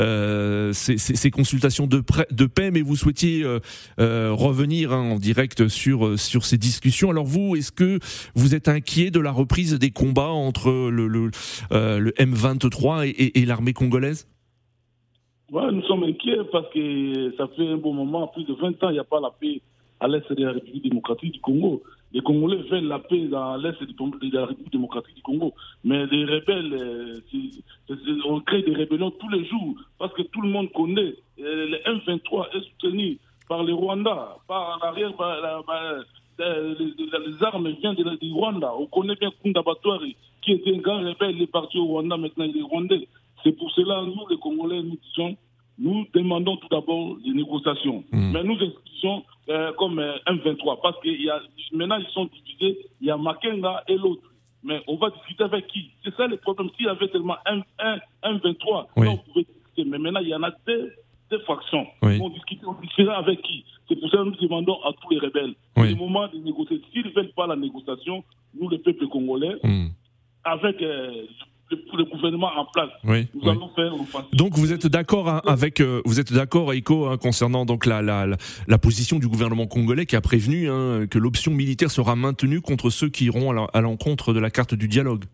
euh, 0.00 0.72
ces, 0.72 0.98
ces- 0.98 1.14
ces 1.14 1.30
consultations 1.30 1.86
de, 1.86 2.02
de 2.32 2.46
paix, 2.46 2.72
mais 2.72 2.80
vous 2.82 2.96
souhaitiez 2.96 3.44
euh, 3.44 3.60
euh, 4.00 4.32
revenir 4.32 4.92
hein, 4.92 5.12
en 5.12 5.18
direct 5.18 5.68
sur, 5.68 6.04
euh, 6.06 6.16
sur 6.16 6.44
ces 6.44 6.58
discussions. 6.58 7.10
Alors 7.10 7.24
vous, 7.24 7.54
est-ce 7.54 7.70
que 7.70 8.00
vous 8.34 8.56
êtes 8.56 8.66
inquiet 8.66 9.12
de 9.12 9.20
la 9.20 9.30
reprise 9.30 9.78
des 9.78 9.92
combats 9.92 10.30
entre 10.30 10.90
le, 10.90 11.06
le, 11.06 11.30
euh, 11.70 12.00
le 12.00 12.10
M23 12.12 13.06
et, 13.06 13.10
et- 13.10 13.38
et 13.40 13.46
l'armée 13.46 13.72
congolaise? 13.74 14.26
Ouais, 15.52 15.70
nous 15.72 15.82
sommes 15.84 16.02
inquiets 16.02 16.36
parce 16.50 16.66
que 16.74 17.32
ça 17.36 17.46
fait 17.56 17.66
un 17.68 17.76
bon 17.76 17.94
moment, 17.94 18.26
plus 18.26 18.44
de 18.44 18.54
20 18.54 18.82
ans, 18.82 18.88
il 18.90 18.94
n'y 18.94 18.98
a 18.98 19.04
pas 19.04 19.20
la 19.20 19.30
paix 19.40 19.62
à 20.00 20.08
l'est 20.08 20.32
de 20.32 20.44
la 20.44 20.52
République 20.52 20.84
démocratique 20.88 21.32
du 21.32 21.40
Congo. 21.40 21.82
Les 22.12 22.20
Congolais 22.20 22.62
veulent 22.70 22.86
la 22.88 22.98
paix 23.00 23.26
dans 23.28 23.56
l'est 23.56 23.78
de 23.82 24.34
la 24.34 24.46
République 24.46 24.72
démocratique 24.72 25.16
du 25.16 25.22
Congo. 25.22 25.52
Mais 25.84 26.06
les 26.06 26.24
rebelles, 26.24 26.72
euh, 26.72 27.94
on 28.26 28.40
crée 28.40 28.62
des 28.62 28.74
rébellions 28.74 29.10
tous 29.10 29.28
les 29.28 29.44
jours 29.44 29.74
parce 29.98 30.12
que 30.14 30.22
tout 30.22 30.40
le 30.40 30.48
monde 30.48 30.70
connaît. 30.72 31.14
euh, 31.40 31.66
Le 31.68 31.76
M23 31.84 32.48
est 32.56 32.62
soutenu 32.62 33.18
par 33.48 33.62
le 33.64 33.74
Rwanda, 33.74 34.36
par 34.46 34.78
l'arrière, 34.82 35.12
euh, 35.20 36.74
les, 36.78 36.84
les- 36.86 37.30
les 37.32 37.42
armes 37.42 37.68
viennent 37.80 37.94
du 37.94 38.32
Rwanda. 38.32 38.72
On 38.78 38.86
connaît 38.86 39.16
bien 39.16 39.30
Kunda 39.42 39.62
Batwari, 39.62 40.16
qui 40.42 40.52
était 40.52 40.74
un 40.74 40.78
grand 40.78 40.98
rebelle, 41.00 41.36
il 41.36 41.42
est 41.42 41.46
parti 41.52 41.78
au 41.78 41.84
Rwanda, 41.86 42.16
maintenant 42.16 42.44
il 42.44 42.56
est 42.56 42.62
rwandais. 42.62 43.08
C'est 43.42 43.52
pour 43.52 43.70
cela, 43.72 44.02
nous, 44.02 44.26
les 44.30 44.36
Congolais, 44.38 44.82
nous 44.82 44.96
disons, 45.02 45.36
nous 45.78 46.06
demandons 46.14 46.56
tout 46.56 46.68
d'abord 46.68 47.16
des 47.24 47.30
négociations. 47.32 48.02
Mm. 48.12 48.32
Mais 48.32 48.42
nous 48.44 48.58
expliquons 48.60 49.22
euh, 49.48 49.72
comme 49.78 49.98
euh, 49.98 50.16
M23, 50.26 50.80
parce 50.82 50.98
que 51.00 51.08
y 51.08 51.30
a, 51.30 51.40
maintenant 51.72 51.96
ils 51.98 52.12
sont 52.12 52.26
divisés, 52.26 52.78
il 53.00 53.06
y 53.06 53.10
a 53.10 53.16
Makenga 53.16 53.84
et 53.88 53.96
l'autre. 53.96 54.22
Mais 54.64 54.82
on 54.88 54.96
va 54.96 55.10
discuter 55.10 55.44
avec 55.44 55.68
qui? 55.68 55.90
C'est 56.04 56.14
ça 56.16 56.26
le 56.26 56.36
problème. 56.36 56.68
S'il 56.76 56.86
y 56.86 56.88
avait 56.88 57.08
tellement 57.08 57.36
un, 57.46 57.60
un, 57.78 57.98
un 58.24 58.38
23, 58.38 58.88
Oui. 58.96 59.06
là, 59.06 59.12
on 59.12 59.16
pouvait 59.18 59.44
discuter. 59.44 59.84
Mais 59.88 59.98
maintenant, 59.98 60.20
il 60.20 60.28
y 60.28 60.34
en 60.34 60.42
a 60.42 60.50
deux, 60.66 60.92
deux 61.30 61.38
fractions. 61.40 61.86
Oui. 62.02 62.18
On 62.20 62.28
discute, 62.30 62.60
on 62.66 62.72
discutera 62.80 63.18
avec 63.18 63.40
qui? 63.42 63.64
C'est 63.88 63.94
pour 64.00 64.10
ça 64.10 64.16
que 64.18 64.22
nous 64.24 64.34
demandons 64.36 64.78
à 64.82 64.92
tous 65.00 65.10
les 65.10 65.20
rebelles. 65.20 65.54
Oui. 65.76 65.84
C'est 65.84 65.90
le 65.90 65.94
moment 65.94 66.26
de 66.26 66.38
négocier. 66.38 66.82
S'ils 66.92 67.06
ne 67.06 67.10
veulent 67.12 67.32
pas 67.36 67.46
la 67.46 67.54
négociation, 67.56 68.24
nous, 68.60 68.68
le 68.68 68.78
peuple 68.78 69.06
congolais, 69.06 69.54
Hmm. 69.62 69.86
avec 70.44 70.82
euh, 70.82 71.24
le, 71.70 72.04
gouvernement 72.04 72.50
en 72.56 72.64
place, 72.66 72.90
Oui, 73.04 73.26
nous 73.34 73.42
oui. 73.42 73.50
allons 73.50 73.68
faire 73.74 73.90
l'offensive. 73.90 74.28
Donc 74.32 74.54
vous 74.54 74.72
êtes 74.72 74.86
d'accord 74.86 75.28
hein, 75.28 75.42
avec 75.46 75.80
euh, 75.80 76.00
vous 76.04 76.18
êtes 76.20 76.32
d'accord 76.32 76.72
Eiko 76.72 77.06
hein, 77.06 77.16
concernant 77.18 77.64
donc 77.66 77.84
la, 77.86 78.00
la, 78.02 78.26
la, 78.66 78.78
position 78.78 79.18
du 79.18 79.28
gouvernement 79.28 79.66
congolais 79.66 80.06
qui 80.06 80.16
a 80.16 80.20
prévenu 80.20 80.70
hein, 80.70 81.06
que 81.10 81.18
l'option 81.18 81.52
militaire 81.52 81.90
sera 81.90 82.16
maintenue 82.16 82.60
contre 82.60 82.90
ceux 82.90 83.08
qui 83.08 83.26
iront 83.26 83.66
à 83.66 83.80
l'encontre 83.80 84.32
de 84.32 84.40
la 84.40 84.50
carte 84.50 84.74
du 84.74 84.88
dialogue. 84.88 85.24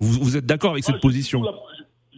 Vous, 0.00 0.22
vous 0.24 0.36
êtes 0.36 0.46
d'accord 0.46 0.72
avec 0.72 0.84
Moi, 0.84 0.94
cette 0.94 0.96
je 0.96 1.00
suis 1.00 1.08
position 1.08 1.42
la- 1.42 1.52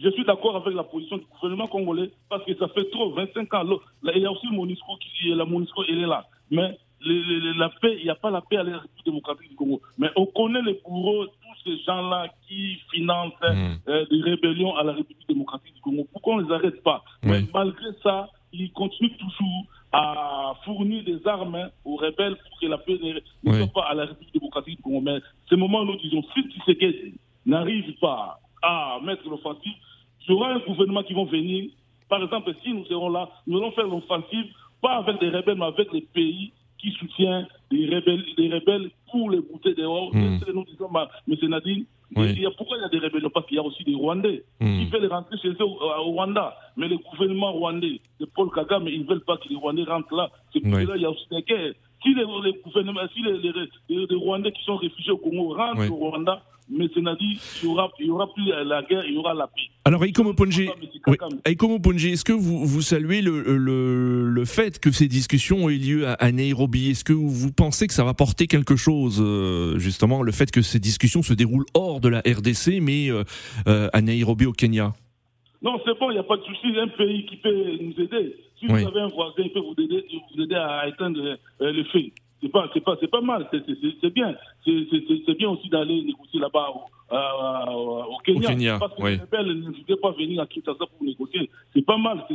Je 0.03 0.09
suis 0.09 0.25
d'accord 0.25 0.55
avec 0.55 0.75
la 0.75 0.83
position 0.83 1.17
du 1.17 1.25
gouvernement 1.39 1.67
congolais 1.67 2.11
parce 2.29 2.43
que 2.45 2.55
ça 2.57 2.67
fait 2.69 2.89
trop, 2.91 3.13
25 3.13 3.53
ans. 3.53 3.63
Là, 4.03 4.11
il 4.15 4.21
y 4.21 4.25
a 4.25 4.31
aussi 4.31 4.47
Monisco 4.51 4.93
qui 4.99 5.29
la 5.29 5.45
Monisco, 5.45 5.83
elle 5.87 5.99
est 5.99 6.07
là. 6.07 6.25
Mais 6.49 6.77
la 7.01 7.69
paix, 7.81 7.95
il 7.99 8.03
n'y 8.05 8.09
a 8.09 8.15
pas 8.15 8.31
la 8.31 8.41
paix 8.41 8.57
à 8.57 8.63
la 8.63 8.79
République 8.79 9.05
démocratique 9.05 9.49
du 9.49 9.55
Congo. 9.55 9.81
Mais 9.99 10.07
on 10.15 10.25
connaît 10.25 10.61
les 10.65 10.79
bourreaux, 10.83 11.25
ces 11.67 11.77
gens-là 11.83 12.29
qui 12.47 12.77
financent 12.91 13.33
Hmm. 13.41 13.75
euh, 13.89 14.05
des 14.09 14.21
rébellions 14.21 14.75
à 14.75 14.83
la 14.83 14.93
République 14.93 15.27
démocratique 15.27 15.75
du 15.75 15.81
Congo. 15.81 16.07
Pourquoi 16.11 16.35
on 16.35 16.37
ne 16.41 16.47
les 16.47 16.53
arrête 16.53 16.81
pas 16.83 17.03
Oui. 17.23 17.29
Mais 17.31 17.41
Malgré 17.53 17.89
ça, 18.01 18.29
ils 18.53 18.71
continuent 18.71 19.15
toujours 19.17 19.65
à 19.91 20.53
fournir 20.65 21.03
des 21.03 21.25
armes 21.27 21.69
aux 21.85 21.95
rebelles 21.97 22.35
pour 22.37 22.59
que 22.59 22.65
la 22.67 22.77
paix 22.77 22.97
ne, 23.01 23.13
ne 23.13 23.19
Oui. 23.45 23.57
soit 23.59 23.67
pas 23.73 23.87
à 23.89 23.93
la 23.93 24.05
République 24.05 24.33
démocratique 24.33 24.77
du 24.77 24.81
Congo. 24.81 25.01
Mais 25.01 25.19
ce 25.49 25.55
moment, 25.55 25.83
nous 25.85 25.97
disons, 25.97 26.23
si 26.33 26.41
Tshisekedi 26.49 27.13
n'arrive 27.45 27.93
pas 27.99 28.39
à 28.63 28.99
mettre 29.03 29.27
l'offensive, 29.29 29.73
il 30.27 30.31
y 30.31 30.33
aura 30.33 30.49
un 30.53 30.59
gouvernement 30.59 31.03
qui 31.03 31.13
va 31.13 31.23
venir. 31.25 31.69
Par 32.09 32.21
exemple, 32.23 32.53
si 32.63 32.73
nous 32.73 32.85
serons 32.85 33.09
là, 33.09 33.29
nous 33.45 33.57
allons 33.57 33.71
faire 33.71 33.87
l'offensive, 33.87 34.47
pas 34.81 34.97
avec 34.97 35.19
des 35.19 35.29
rebelles, 35.29 35.57
mais 35.57 35.65
avec 35.65 35.91
les 35.93 36.01
pays 36.01 36.51
qui 36.77 36.91
soutiennent 36.91 37.47
des 37.71 37.85
rebelles, 37.87 38.23
des 38.37 38.49
rebelles 38.53 38.89
pour 39.11 39.29
les 39.31 39.39
bouter 39.41 39.73
dehors. 39.73 40.13
Mm. 40.15 40.39
Que 40.39 40.51
Nous 40.51 40.63
disons, 40.65 40.89
bah, 40.91 41.09
M. 41.27 41.35
Nadine, 41.49 41.85
Oui. 42.15 42.31
il 42.35 42.41
y 42.41 42.45
a, 42.45 42.51
pourquoi 42.51 42.77
il 42.77 42.81
y 42.81 42.85
a 42.85 42.89
des 42.89 42.99
rébellions 42.99 43.29
Parce 43.29 43.45
qu'il 43.47 43.57
y 43.57 43.59
a 43.59 43.63
aussi 43.63 43.83
des 43.83 43.95
Rwandais 43.95 44.43
Mm. 44.61 44.79
qui 44.79 44.85
veulent 44.85 45.07
rentrer 45.11 45.37
chez 45.39 45.49
eux 45.49 45.61
au, 45.65 45.79
au 45.81 46.11
Rwanda. 46.11 46.55
Mais 46.77 46.87
le 46.87 46.97
gouvernement 46.97 47.51
rwandais 47.51 47.99
de 48.19 48.25
Paul 48.25 48.49
Kagame, 48.51 48.87
ils 48.87 49.01
ne 49.01 49.07
veulent 49.07 49.23
pas 49.25 49.37
que 49.37 49.49
les 49.49 49.55
Rwandais 49.55 49.83
rentrent 49.83 50.15
là. 50.15 50.29
C'est 50.53 50.59
pour 50.61 50.73
Oui. 50.73 50.83
cela 50.83 50.93
qu'il 50.93 51.01
y 51.03 51.05
a 51.05 51.09
aussi 51.09 51.27
des 51.31 51.41
guerres. 51.41 51.73
Si 52.07 52.13
les, 52.15 52.23
les 52.45 52.53
gouvernements, 52.63 53.01
si 53.13 53.21
les, 53.21 53.33
les, 53.39 53.51
les- 53.89 54.05
les 54.07 54.15
Rwandais 54.15 54.51
qui 54.51 54.63
sont 54.63 54.77
réfugiés 54.77 55.11
au 55.11 55.17
Congo 55.17 55.53
rentrent 55.53 55.81
Oui. 55.81 55.87
au 55.89 55.95
Rwanda, 55.95 56.41
M. 56.71 56.85
Nadi, 56.97 57.39
il 57.63 57.65
y 57.65 57.71
aura, 57.71 57.89
plus 58.33 58.45
la 58.65 58.81
guerre, 58.83 59.03
il 59.05 59.13
y 59.13 59.17
aura 59.17 59.33
la 59.33 59.47
paix. 59.47 59.61
Alors 59.85 60.01
Pas 60.01 61.27
M. 61.27 61.41
oui, 61.45 62.11
est-ce 62.11 62.25
que 62.25 62.33
vous, 62.33 62.65
vous 62.65 62.81
saluez 62.81 63.21
le, 63.21 63.41
le, 63.57 64.27
le 64.29 64.45
fait 64.45 64.79
que 64.79 64.91
ces 64.91 65.07
discussions 65.07 65.69
aient 65.69 65.77
lieu 65.77 66.07
à, 66.07 66.13
à 66.13 66.31
Nairobi? 66.31 66.89
Est-ce 66.91 67.03
que 67.03 67.13
vous 67.13 67.51
pensez 67.53 67.87
que 67.87 67.93
ça 67.93 68.03
va 68.03 68.13
porter 68.13 68.47
quelque 68.47 68.75
chose, 68.75 69.21
euh, 69.21 69.77
justement, 69.79 70.21
le 70.23 70.31
fait 70.31 70.51
que 70.51 70.61
ces 70.61 70.79
discussions 70.79 71.21
se 71.23 71.33
déroulent 71.33 71.65
hors 71.73 71.99
de 72.01 72.09
la 72.09 72.19
RDC, 72.19 72.79
mais 72.81 73.09
euh, 73.09 73.23
euh, 73.67 73.89
à 73.93 74.01
Nairobi 74.01 74.45
au 74.45 74.51
Kenya? 74.53 74.93
Non, 75.61 75.79
c'est 75.85 75.97
bon, 75.97 76.11
il 76.11 76.13
n'y 76.13 76.19
a 76.19 76.23
pas 76.23 76.37
de 76.37 76.43
souci. 76.43 76.67
Un 76.77 76.87
pays 76.89 77.25
qui 77.25 77.37
peut 77.37 77.49
nous 77.81 77.93
aider. 78.03 78.35
Si 78.59 78.65
Oui. 78.67 78.81
vous 78.81 78.87
avez 78.87 79.01
un 79.01 79.07
voisin 79.07 79.43
qui 79.43 79.49
peut 79.49 79.59
vous 79.59 79.75
aider, 79.77 80.05
vous 80.35 80.41
aider 80.41 80.55
à 80.55 80.87
éteindre 80.87 81.19
euh, 81.21 81.71
le 81.71 81.83
feu, 81.85 82.11
c'est 82.41 82.49
pas, 82.49 82.69
c'est 82.73 82.83
pas, 82.83 82.95
c'est 82.99 83.09
pas 83.09 83.21
mal. 83.21 83.47
C'est, 83.51 84.13
bien. 84.13 84.35
C'est, 84.63 85.37
bien 85.37 85.49
aussi 85.49 85.69
d'aller 85.69 86.03
négocier 86.03 86.39
là-bas 86.39 86.69
au, 86.69 87.15
euh, 87.15 88.03
au 88.05 88.17
Kenya. 88.23 88.47
Au 88.47 88.51
Kenya, 88.51 88.77
parce 88.79 88.95
que 88.95 89.01
oui. 89.01 89.11
les 89.11 89.21
rebelles 89.21 89.59
n'hésitez 89.59 89.95
pas 89.95 90.11
venir 90.11 90.41
à 90.41 90.45
Kinshasa 90.45 90.85
pour 90.85 91.03
négocier. 91.03 91.49
C'est 91.73 91.85
pas 91.85 91.97
mal. 91.97 92.25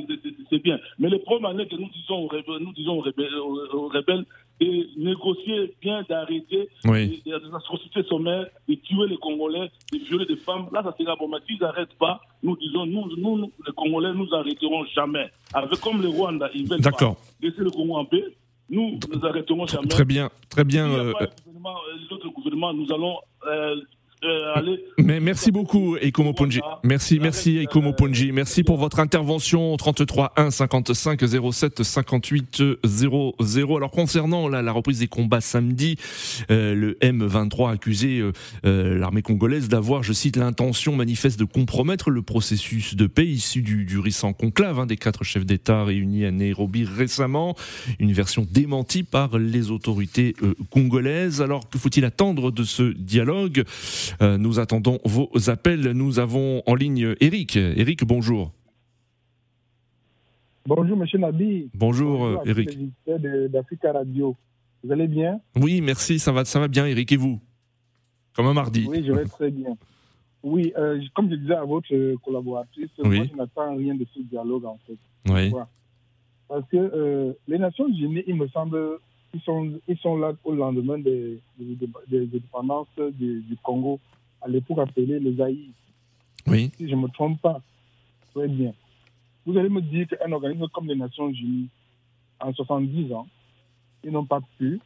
C'est, 0.50 0.62
bien. 0.62 0.78
Mais 0.98 1.08
le 1.08 1.18
problème 1.18 1.56
que 1.68 1.76
nous 1.76 1.88
disons 1.90 2.24
aux 2.24 2.28
rebelles, 2.28 2.62
nous 2.62 2.72
disons 2.72 2.98
aux 2.98 3.02
rebelles, 3.02 3.34
rebelles 3.34 4.24
de 4.64 5.00
négocier 5.02 5.74
bien, 5.80 6.02
d'arrêter 6.08 6.68
Oui. 6.84 7.22
des, 7.24 7.30
des 7.30 7.54
atrocités 7.54 8.02
sommaires, 8.04 8.46
de 8.68 8.74
tuer 8.74 9.06
les 9.08 9.16
Congolais, 9.16 9.70
de 9.92 9.98
violer 9.98 10.26
des 10.26 10.36
femmes. 10.36 10.66
Là, 10.72 10.82
ça 10.82 10.94
sera 10.98 11.16
bon. 11.16 11.28
Mais 11.28 11.38
s'ils 11.46 11.60
n'arrêtent 11.60 11.94
pas, 11.98 12.20
nous 12.42 12.56
disons, 12.56 12.86
nous, 12.86 13.16
nous, 13.16 13.50
les 13.66 13.72
Congolais, 13.74 14.12
nous 14.14 14.28
arrêterons 14.34 14.84
jamais. 14.94 15.30
Avec 15.54 15.78
comme 15.80 16.02
le 16.02 16.08
Rwanda, 16.08 16.48
ils 16.54 16.68
veulent 16.68 16.80
pas 16.80 17.16
laisser 17.40 17.60
le 17.60 17.70
Congo 17.70 17.96
en 17.96 18.04
paix. 18.04 18.24
Nous, 18.70 18.98
nous 19.12 19.26
arrêterons 19.26 19.66
jamais. 19.66 19.88
Très 19.88 20.04
bien, 20.04 20.30
très 20.48 20.64
bien. 20.64 20.88
Euh, 20.88 21.12
pas 21.12 21.24
un 21.24 21.28
gouvernement, 21.44 21.76
euh, 21.76 21.98
les 22.00 22.12
autres 22.14 22.28
gouvernements, 22.28 22.72
nous 22.72 22.90
allons 22.92 23.16
euh. 23.46 23.76
Merci 25.20 25.50
beaucoup, 25.50 25.96
Eiko 25.96 26.22
Moponji. 26.22 26.60
Merci, 26.84 27.18
merci, 27.20 27.58
Eiko 27.58 27.82
Moponji. 27.82 28.32
Merci 28.32 28.62
pour 28.62 28.78
votre 28.78 28.98
intervention. 29.00 29.76
33 29.76 30.32
1 30.36 30.50
55 30.50 31.20
07 31.52 31.82
58 31.82 32.62
00. 32.84 33.76
Alors, 33.76 33.90
concernant 33.90 34.48
la, 34.48 34.72
reprise 34.72 35.00
des 35.00 35.08
combats 35.08 35.40
samedi, 35.40 35.96
euh, 36.50 36.74
le 36.74 36.96
M23 37.02 37.68
a 37.68 37.72
accusé 37.72 38.20
euh, 38.20 38.32
euh, 38.64 38.98
l'armée 38.98 39.22
congolaise 39.22 39.68
d'avoir, 39.68 40.02
je 40.02 40.12
cite, 40.12 40.36
l'intention 40.36 40.96
manifeste 40.96 41.38
de 41.38 41.44
compromettre 41.44 42.10
le 42.10 42.22
processus 42.22 42.94
de 42.94 43.06
paix 43.06 43.26
issu 43.26 43.60
du, 43.60 43.84
du 43.84 43.98
récent 43.98 44.32
conclave 44.32 44.78
hein, 44.78 44.86
des 44.86 44.96
quatre 44.96 45.24
chefs 45.24 45.44
d'État 45.44 45.84
réunis 45.84 46.24
à 46.24 46.30
Nairobi 46.30 46.84
récemment. 46.84 47.54
Une 47.98 48.12
version 48.12 48.46
démentie 48.50 49.02
par 49.02 49.38
les 49.38 49.70
autorités 49.70 50.34
congolaises. 50.70 51.42
Alors, 51.42 51.68
que 51.68 51.78
faut-il 51.78 52.04
attendre 52.04 52.50
de 52.50 52.64
ce 52.64 52.94
dialogue? 52.94 53.64
Nous 54.20 54.58
attendons 54.58 55.00
vos 55.04 55.28
appels. 55.50 55.90
Nous 55.92 56.18
avons 56.18 56.62
en 56.66 56.74
ligne 56.74 57.14
Eric. 57.20 57.56
Eric, 57.56 58.04
bonjour. 58.04 58.52
Bonjour, 60.66 60.96
monsieur 60.96 61.18
Nabi. 61.18 61.68
Bonjour, 61.74 62.18
Bonjour 62.18 62.42
Eric. 62.46 62.78
d'Africa 63.50 63.92
Radio. 63.92 64.36
Vous 64.84 64.92
allez 64.92 65.08
bien? 65.08 65.40
Oui, 65.56 65.80
merci, 65.80 66.18
ça 66.18 66.32
va, 66.32 66.44
ça 66.44 66.60
va 66.60 66.68
bien, 66.68 66.86
Eric, 66.86 67.10
et 67.12 67.16
vous? 67.16 67.40
Comme 68.34 68.46
un 68.46 68.52
mardi. 68.54 68.86
Oui, 68.88 69.04
je 69.06 69.12
vais 69.12 69.24
très 69.24 69.50
bien. 69.50 69.76
Oui, 70.42 70.72
euh, 70.76 71.00
comme 71.14 71.30
je 71.30 71.36
disais 71.36 71.54
à 71.54 71.64
votre 71.64 72.14
collaboratrice, 72.24 72.90
Oui. 72.98 73.16
moi, 73.18 73.26
je 73.30 73.36
n'attends 73.36 73.76
rien 73.76 73.94
de 73.94 74.04
ce 74.14 74.20
dialogue, 74.20 74.64
en 74.64 74.78
fait. 74.86 74.96
Oui, 75.32 75.52
Parce 76.48 76.68
que 76.68 76.76
euh, 76.76 77.32
les 77.46 77.58
Nations 77.58 77.86
Unies, 77.88 78.24
il 78.26 78.34
me 78.36 78.48
semble, 78.48 78.78
ils 79.34 79.40
sont, 79.42 79.70
ils 79.86 79.98
sont 79.98 80.16
là 80.16 80.32
au 80.44 80.54
lendemain 80.54 80.98
des, 80.98 81.38
des, 81.58 81.76
des- 81.76 81.88
des 82.08 82.26
dépendances 82.26 82.88
du, 82.98 83.40
du 83.42 83.56
Congo, 83.62 84.00
à 84.44 84.48
l'époque 84.48 84.78
appelée 84.78 85.18
les 85.18 85.34
Zaïre. 85.34 85.70
oui, 86.46 86.70
si 86.76 86.88
je 86.88 86.94
ne 86.94 87.02
me 87.02 87.08
trompe 87.08 87.40
pas. 87.40 87.60
Très 88.34 88.48
bien. 88.48 88.72
Vous 89.44 89.56
allez 89.58 89.68
me 89.68 89.80
dire 89.82 90.06
qu'un 90.08 90.32
organisme 90.32 90.68
comme 90.72 90.86
les 90.86 90.94
Nations 90.96 91.28
Unies, 91.28 91.68
en 92.40 92.52
70 92.52 93.12
ans, 93.12 93.26
ils 94.04 94.10
n'ont 94.10 94.24
pas 94.24 94.40
pu 94.58 94.80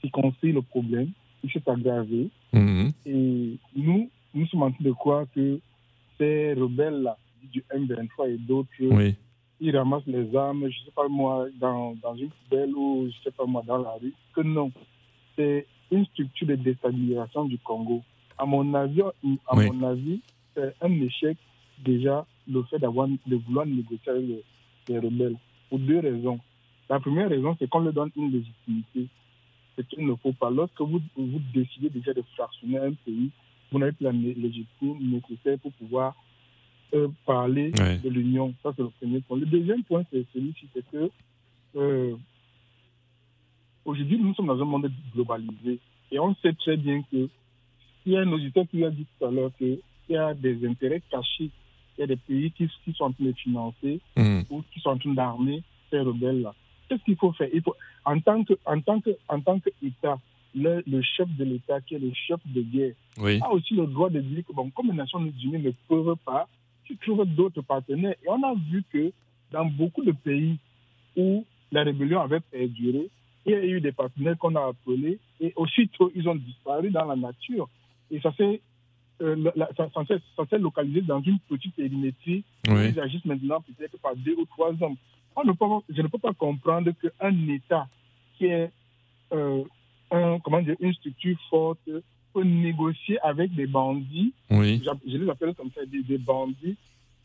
circonscrire 0.00 0.54
le 0.54 0.62
problème, 0.62 1.10
il 1.42 1.50
s'est 1.50 1.68
aggravé. 1.68 2.28
mhm, 2.52 2.92
Et 3.06 3.58
nous, 3.76 4.10
nous 4.34 4.46
sommes 4.46 4.62
en 4.62 4.70
train 4.70 4.84
de 4.84 4.92
croire 4.92 5.26
que 5.34 5.60
ces 6.18 6.54
rebelles-là, 6.54 7.16
du 7.52 7.64
M23 7.74 8.30
et 8.30 8.38
d'autres, 8.38 8.68
oui, 8.80 9.16
ils 9.60 9.76
ramassent 9.76 10.06
les 10.06 10.34
armes, 10.36 10.62
je 10.70 10.80
ne 10.80 10.84
sais 10.84 10.90
pas 10.94 11.08
moi, 11.08 11.46
dans, 11.60 11.94
dans 12.02 12.14
une 12.16 12.30
poubelle 12.30 12.74
ou 12.74 13.02
je 13.10 13.18
ne 13.18 13.22
sais 13.24 13.30
pas 13.30 13.44
moi, 13.46 13.62
dans 13.66 13.78
la 13.78 13.92
rue. 14.00 14.12
Que 14.34 14.40
non. 14.42 14.70
C'est 15.36 15.66
une 15.90 16.04
structure 16.06 16.46
de 16.48 16.54
déstabilisation 16.56 17.44
du 17.44 17.58
Congo. 17.58 18.02
À 18.42 18.44
mon 18.44 18.74
avis, 18.74 19.02
à 19.46 19.56
Oui. 19.56 19.70
mon 19.70 19.86
avis, 19.86 20.20
c'est 20.52 20.74
un 20.80 20.90
échec 21.00 21.36
déjà 21.84 22.26
le 22.48 22.64
fait 22.64 22.80
d'avoir 22.80 23.06
de 23.06 23.36
vouloir 23.36 23.64
négocier 23.66 24.10
avec 24.10 24.24
les, 24.26 24.42
les 24.88 24.98
rebelles. 24.98 25.36
Pour 25.68 25.78
deux 25.78 26.00
raisons. 26.00 26.40
La 26.90 26.98
première 26.98 27.28
raison, 27.28 27.54
c'est 27.58 27.68
qu'on 27.70 27.78
leur 27.80 27.92
donne 27.92 28.10
une 28.16 28.32
légitimité. 28.32 29.06
C'est 29.76 29.86
qu'il 29.86 30.04
ne 30.04 30.14
faut 30.16 30.32
pas. 30.32 30.50
Lorsque 30.50 30.80
vous, 30.80 31.00
vous 31.16 31.40
décidez 31.54 31.88
déjà 31.88 32.12
de 32.12 32.22
fractionner 32.34 32.78
un 32.78 32.92
pays, 33.04 33.30
vous 33.70 33.78
n'avez 33.78 33.92
plus 33.92 34.04
la 34.06 34.12
légitimité 34.12 35.04
nécessaire 35.04 35.58
pour 35.60 35.72
pouvoir 35.74 36.16
euh, 36.94 37.06
parler 37.24 37.70
de 37.70 38.08
l'Union. 38.08 38.52
Ça, 38.64 38.72
c'est 38.76 38.82
le 38.82 38.90
premier 39.00 39.20
point. 39.20 39.38
Le 39.38 39.46
deuxième 39.46 39.84
point, 39.84 40.02
c'est 40.12 40.26
celui-ci, 40.34 40.66
c'est 40.74 40.84
que 40.90 41.10
euh, 41.76 42.16
aujourd'hui, 43.84 44.18
nous 44.18 44.34
sommes 44.34 44.48
dans 44.48 44.60
un 44.60 44.64
monde 44.64 44.90
globalisé 45.14 45.78
et 46.10 46.18
on 46.18 46.34
sait 46.42 46.52
très 46.54 46.76
bien 46.76 47.02
que 47.10 47.28
il 48.06 48.12
y 48.12 48.16
a 48.16 48.20
un 48.20 48.32
auditeur 48.32 48.64
qui 48.70 48.84
a 48.84 48.90
dit 48.90 49.06
tout 49.18 49.26
à 49.26 49.30
l'heure 49.30 49.50
qu'il 49.56 49.78
y 50.08 50.16
a 50.16 50.34
des 50.34 50.66
intérêts 50.66 51.02
cachés. 51.10 51.50
Il 51.96 52.00
y 52.00 52.04
a 52.04 52.06
des 52.06 52.16
pays 52.16 52.50
qui, 52.50 52.68
qui 52.84 52.92
sont 52.92 53.04
en 53.04 53.12
train 53.12 53.24
de 53.24 53.32
financer 53.32 54.00
mhm, 54.16 54.44
ou 54.50 54.62
qui 54.72 54.80
sont 54.80 54.90
en 54.90 54.98
train 54.98 55.12
d'armer 55.12 55.62
ces 55.90 56.00
rebelles-là. 56.00 56.54
Qu'est-ce 56.88 57.02
qu'il 57.04 57.16
faut 57.16 57.32
faire? 57.32 57.48
Il 57.52 57.62
faut, 57.62 57.76
en 58.04 58.18
tant 58.20 58.42
que, 58.44 58.54
en 58.64 58.80
tant 58.80 59.00
que, 59.00 59.10
en 59.28 59.40
tant 59.40 59.58
qu'État, 59.60 60.18
le, 60.54 60.82
le 60.86 61.02
chef 61.02 61.28
de 61.36 61.44
l'État, 61.44 61.80
qui 61.80 61.94
est 61.94 61.98
le 61.98 62.12
chef 62.14 62.40
de 62.46 62.62
guerre, 62.62 62.94
oui, 63.18 63.40
a 63.42 63.50
aussi 63.50 63.74
le 63.74 63.86
droit 63.86 64.10
de 64.10 64.20
dire 64.20 64.42
que, 64.46 64.52
bon, 64.52 64.70
comme 64.70 64.88
les 64.88 64.96
Nations 64.96 65.20
Unies 65.20 65.58
ne 65.58 65.70
peuvent 65.88 66.16
pas, 66.24 66.48
tu 66.84 66.96
trouves 66.96 67.24
d'autres 67.24 67.62
partenaires. 67.62 68.14
Et 68.22 68.28
on 68.28 68.42
a 68.42 68.54
vu 68.54 68.82
que 68.92 69.12
dans 69.50 69.64
beaucoup 69.66 70.02
de 70.02 70.12
pays 70.12 70.56
où 71.16 71.44
la 71.70 71.84
rébellion 71.84 72.20
avait 72.20 72.40
perduré, 72.40 73.08
il 73.46 73.52
y 73.52 73.54
a 73.54 73.64
eu 73.64 73.80
des 73.80 73.92
partenaires 73.92 74.38
qu'on 74.38 74.54
a 74.54 74.68
appelés 74.68 75.18
et 75.40 75.52
aussitôt 75.56 76.12
ils 76.14 76.28
ont 76.28 76.34
disparu 76.34 76.90
dans 76.90 77.04
la 77.04 77.16
nature. 77.16 77.68
Et 78.12 78.20
ça 78.20 78.32
s'est 78.36 78.60
euh, 79.20 79.50
ça- 79.76 79.88
ça 80.50 80.58
localisé 80.58 81.00
dans 81.02 81.20
une 81.22 81.38
petite 81.40 81.74
périmétrie 81.74 82.42
oui, 82.74 82.88
ils 82.94 83.00
agissent 83.00 83.24
maintenant 83.24 83.60
peut-être 83.60 83.98
par 84.00 84.14
deux 84.16 84.34
ou 84.36 84.44
trois 84.46 84.70
hommes. 84.80 84.96
On 85.36 85.44
ne 85.44 85.52
peut 85.52 85.58
pas- 85.58 85.82
je 85.88 86.02
ne 86.02 86.08
peux 86.08 86.18
pas 86.18 86.32
comprendre 86.32 86.90
qu'un 86.92 87.48
État 87.48 87.86
qui 88.36 88.46
est 88.46 88.70
euh, 89.32 89.62
un, 90.10 90.38
comment 90.40 90.60
dire, 90.60 90.76
une 90.80 90.92
structure 90.94 91.36
forte 91.48 91.78
peut 92.34 92.42
négocier 92.44 93.18
avec 93.20 93.54
des 93.54 93.66
bandits, 93.66 94.32
oui, 94.50 94.82
je 95.06 95.16
les 95.16 95.28
appelle 95.30 95.54
comme 95.54 95.70
ça 95.74 95.84
des, 95.86 96.02
des 96.02 96.18
bandits, 96.18 96.76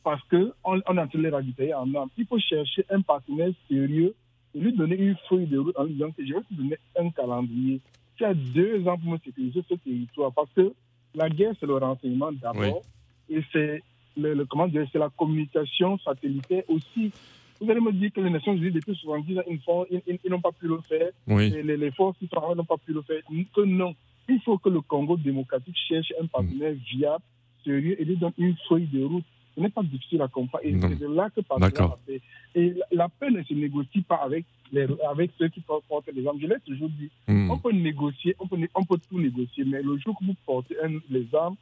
parce 0.04 0.22
qu'on 0.30 0.52
on 0.66 0.80
train 0.82 1.06
de 1.14 1.18
les 1.18 1.30
ravitailler 1.30 1.74
en 1.74 1.94
armes. 1.96 2.10
Il 2.18 2.26
faut 2.26 2.40
chercher 2.40 2.86
un 2.90 3.02
partenaire 3.02 3.52
sérieux 3.70 4.14
et 4.56 4.60
lui 4.60 4.72
donner 4.74 4.96
une 4.98 5.16
feuille 5.28 5.48
de 5.48 5.58
route 5.58 5.78
en 5.78 5.84
lui 5.84 5.94
disant 5.94 6.12
que 6.12 6.26
je 6.26 6.34
vais 6.34 6.42
te 6.42 6.54
donner 6.54 6.78
un 6.98 7.10
calendrier. 7.10 7.82
Tu 8.18 8.26
as 8.26 8.34
deux 8.34 8.88
ans 8.88 8.98
pour 8.98 9.12
me 9.12 9.18
sécuriser 9.20 9.62
ce 9.70 9.76
territoire 9.76 10.32
parce 10.34 10.50
que 10.56 10.74
la 11.16 11.30
guerre, 11.30 11.54
c'est 11.60 11.66
le 11.66 11.76
renseignement 11.78 12.32
d'abord 12.32 12.82
et 13.30 13.42
c'est 13.52 13.84
le, 14.18 14.34
le- 14.34 14.46
comment 14.46 14.68
dire, 14.68 14.88
c'est 14.92 14.98
la 15.00 15.10
communication 15.10 15.98
satellitaire 16.00 16.64
aussi. 16.68 17.12
Vous 17.60 17.70
allez 17.72 17.80
me 17.82 17.92
dire 17.92 18.12
que 18.12 18.22
les 18.22 18.30
Nations 18.30 18.54
Unies, 18.54 18.72
depuis 18.72 18.96
70 18.96 19.40
ans, 19.40 19.44
ils, 19.90 20.30
n'ont 20.30 20.42
pas 20.42 20.52
pu 20.52 20.68
le 20.68 20.80
faire. 20.82 21.10
oui, 21.28 21.46
Et 21.56 21.64
les, 21.64 21.78
les 21.78 21.92
forces 21.92 22.18
qui 22.20 22.30
en 22.36 22.56
n'ont 22.56 22.64
pas 22.66 22.78
pu 22.78 22.94
le 22.94 23.02
faire. 23.02 23.22
Que 23.56 23.62
non. 23.62 23.96
Il 24.30 24.40
faut 24.42 24.58
que 24.58 24.70
le 24.70 24.82
Congo 24.82 25.18
démocratique 25.18 25.76
cherche 25.88 26.12
un 26.22 26.26
partenaire 26.28 26.74
viable, 26.92 27.24
sérieux 27.64 28.00
et 28.00 28.06
lui 28.06 28.16
donne 28.18 28.34
une 28.38 28.56
feuille 28.68 28.88
de 28.88 29.04
route. 29.04 29.24
Ce 29.58 29.62
n'est 29.62 29.70
pas 29.70 29.82
difficile 29.82 30.22
à 30.22 30.28
comprendre. 30.28 30.64
Et 30.64 30.80
c'est 30.80 31.00
de 31.00 31.08
là 31.08 31.30
que 31.32 31.42
D'accord. 31.42 31.60
partenaire 31.60 31.92
a 31.94 32.00
fait. 32.06 32.22
Et 32.54 32.70
la, 32.76 32.86
la 32.92 33.10
paix 33.10 33.32
ne 33.32 33.42
se 33.42 33.54
négocie 33.56 34.02
pas 34.02 34.18
avec, 34.18 34.46
les, 34.72 34.86
avec 35.10 35.32
ceux 35.40 35.48
qui 35.48 35.62
portent 35.62 35.84
les 36.14 36.28
armes. 36.28 36.38
Je 36.40 36.46
l'ai 36.46 36.60
toujours 36.66 36.90
dit. 36.90 37.10
mhm, 37.28 37.50
On 37.50 37.58
peut 37.58 37.72
négocier, 37.72 38.36
on 38.40 38.48
peut, 38.48 38.58
né- 38.58 38.70
on 38.76 38.86
peut 38.86 39.00
tout 39.10 39.20
négocier, 39.20 39.64
mais 39.66 39.82
le 39.82 39.98
jour 39.98 40.16
que 40.20 40.24
vous 40.26 40.36
portez 40.46 40.76
un- 40.84 41.00
les 41.10 41.28
armes, 41.34 41.56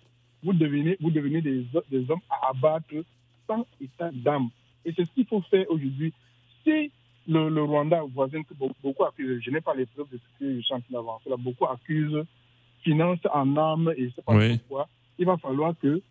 vous 0.44 0.52
devenez, 0.54 0.98
vous 1.00 1.10
devenez 1.10 1.42
des, 1.42 1.66
des 1.90 2.12
hommes 2.12 2.20
à 2.30 2.50
abattre 2.50 2.94
sans 3.48 3.66
état 3.80 4.12
d'âme. 4.12 4.50
Et 4.84 4.92
c'est 4.94 5.06
ce 5.06 5.12
qu'il 5.12 5.26
faut 5.26 5.42
faire 5.42 5.66
aujourd'hui. 5.70 6.12
Si 6.64 6.92
le, 7.28 7.50
le 7.50 7.64
Rwanda 7.64 8.02
voisin 8.14 8.44
que 8.44 8.54
be- 8.54 8.72
beaucoup 8.84 9.06
accusent, 9.06 9.42
je 9.42 9.52
n'ai 9.52 9.62
pas 9.62 9.74
les 9.74 9.86
preuves 9.86 10.10
de 10.12 10.18
ce 10.18 10.40
que 10.40 10.56
je 10.58 10.62
suis 10.62 10.74
en 10.74 10.82
train 10.82 10.92
d'avancer, 10.94 11.30
là, 11.30 11.38
beaucoup 11.38 11.66
accusent 11.66 12.26
finance 12.84 13.20
en 13.34 13.56
armes 13.56 13.94
et 13.98 14.12
c'est 14.16 14.24
pas 14.26 14.36
Oui. 14.36 14.58
pourquoi, 14.60 14.88
il 15.18 15.26
va 15.26 15.38
falloir 15.38 15.74
que 15.82 16.02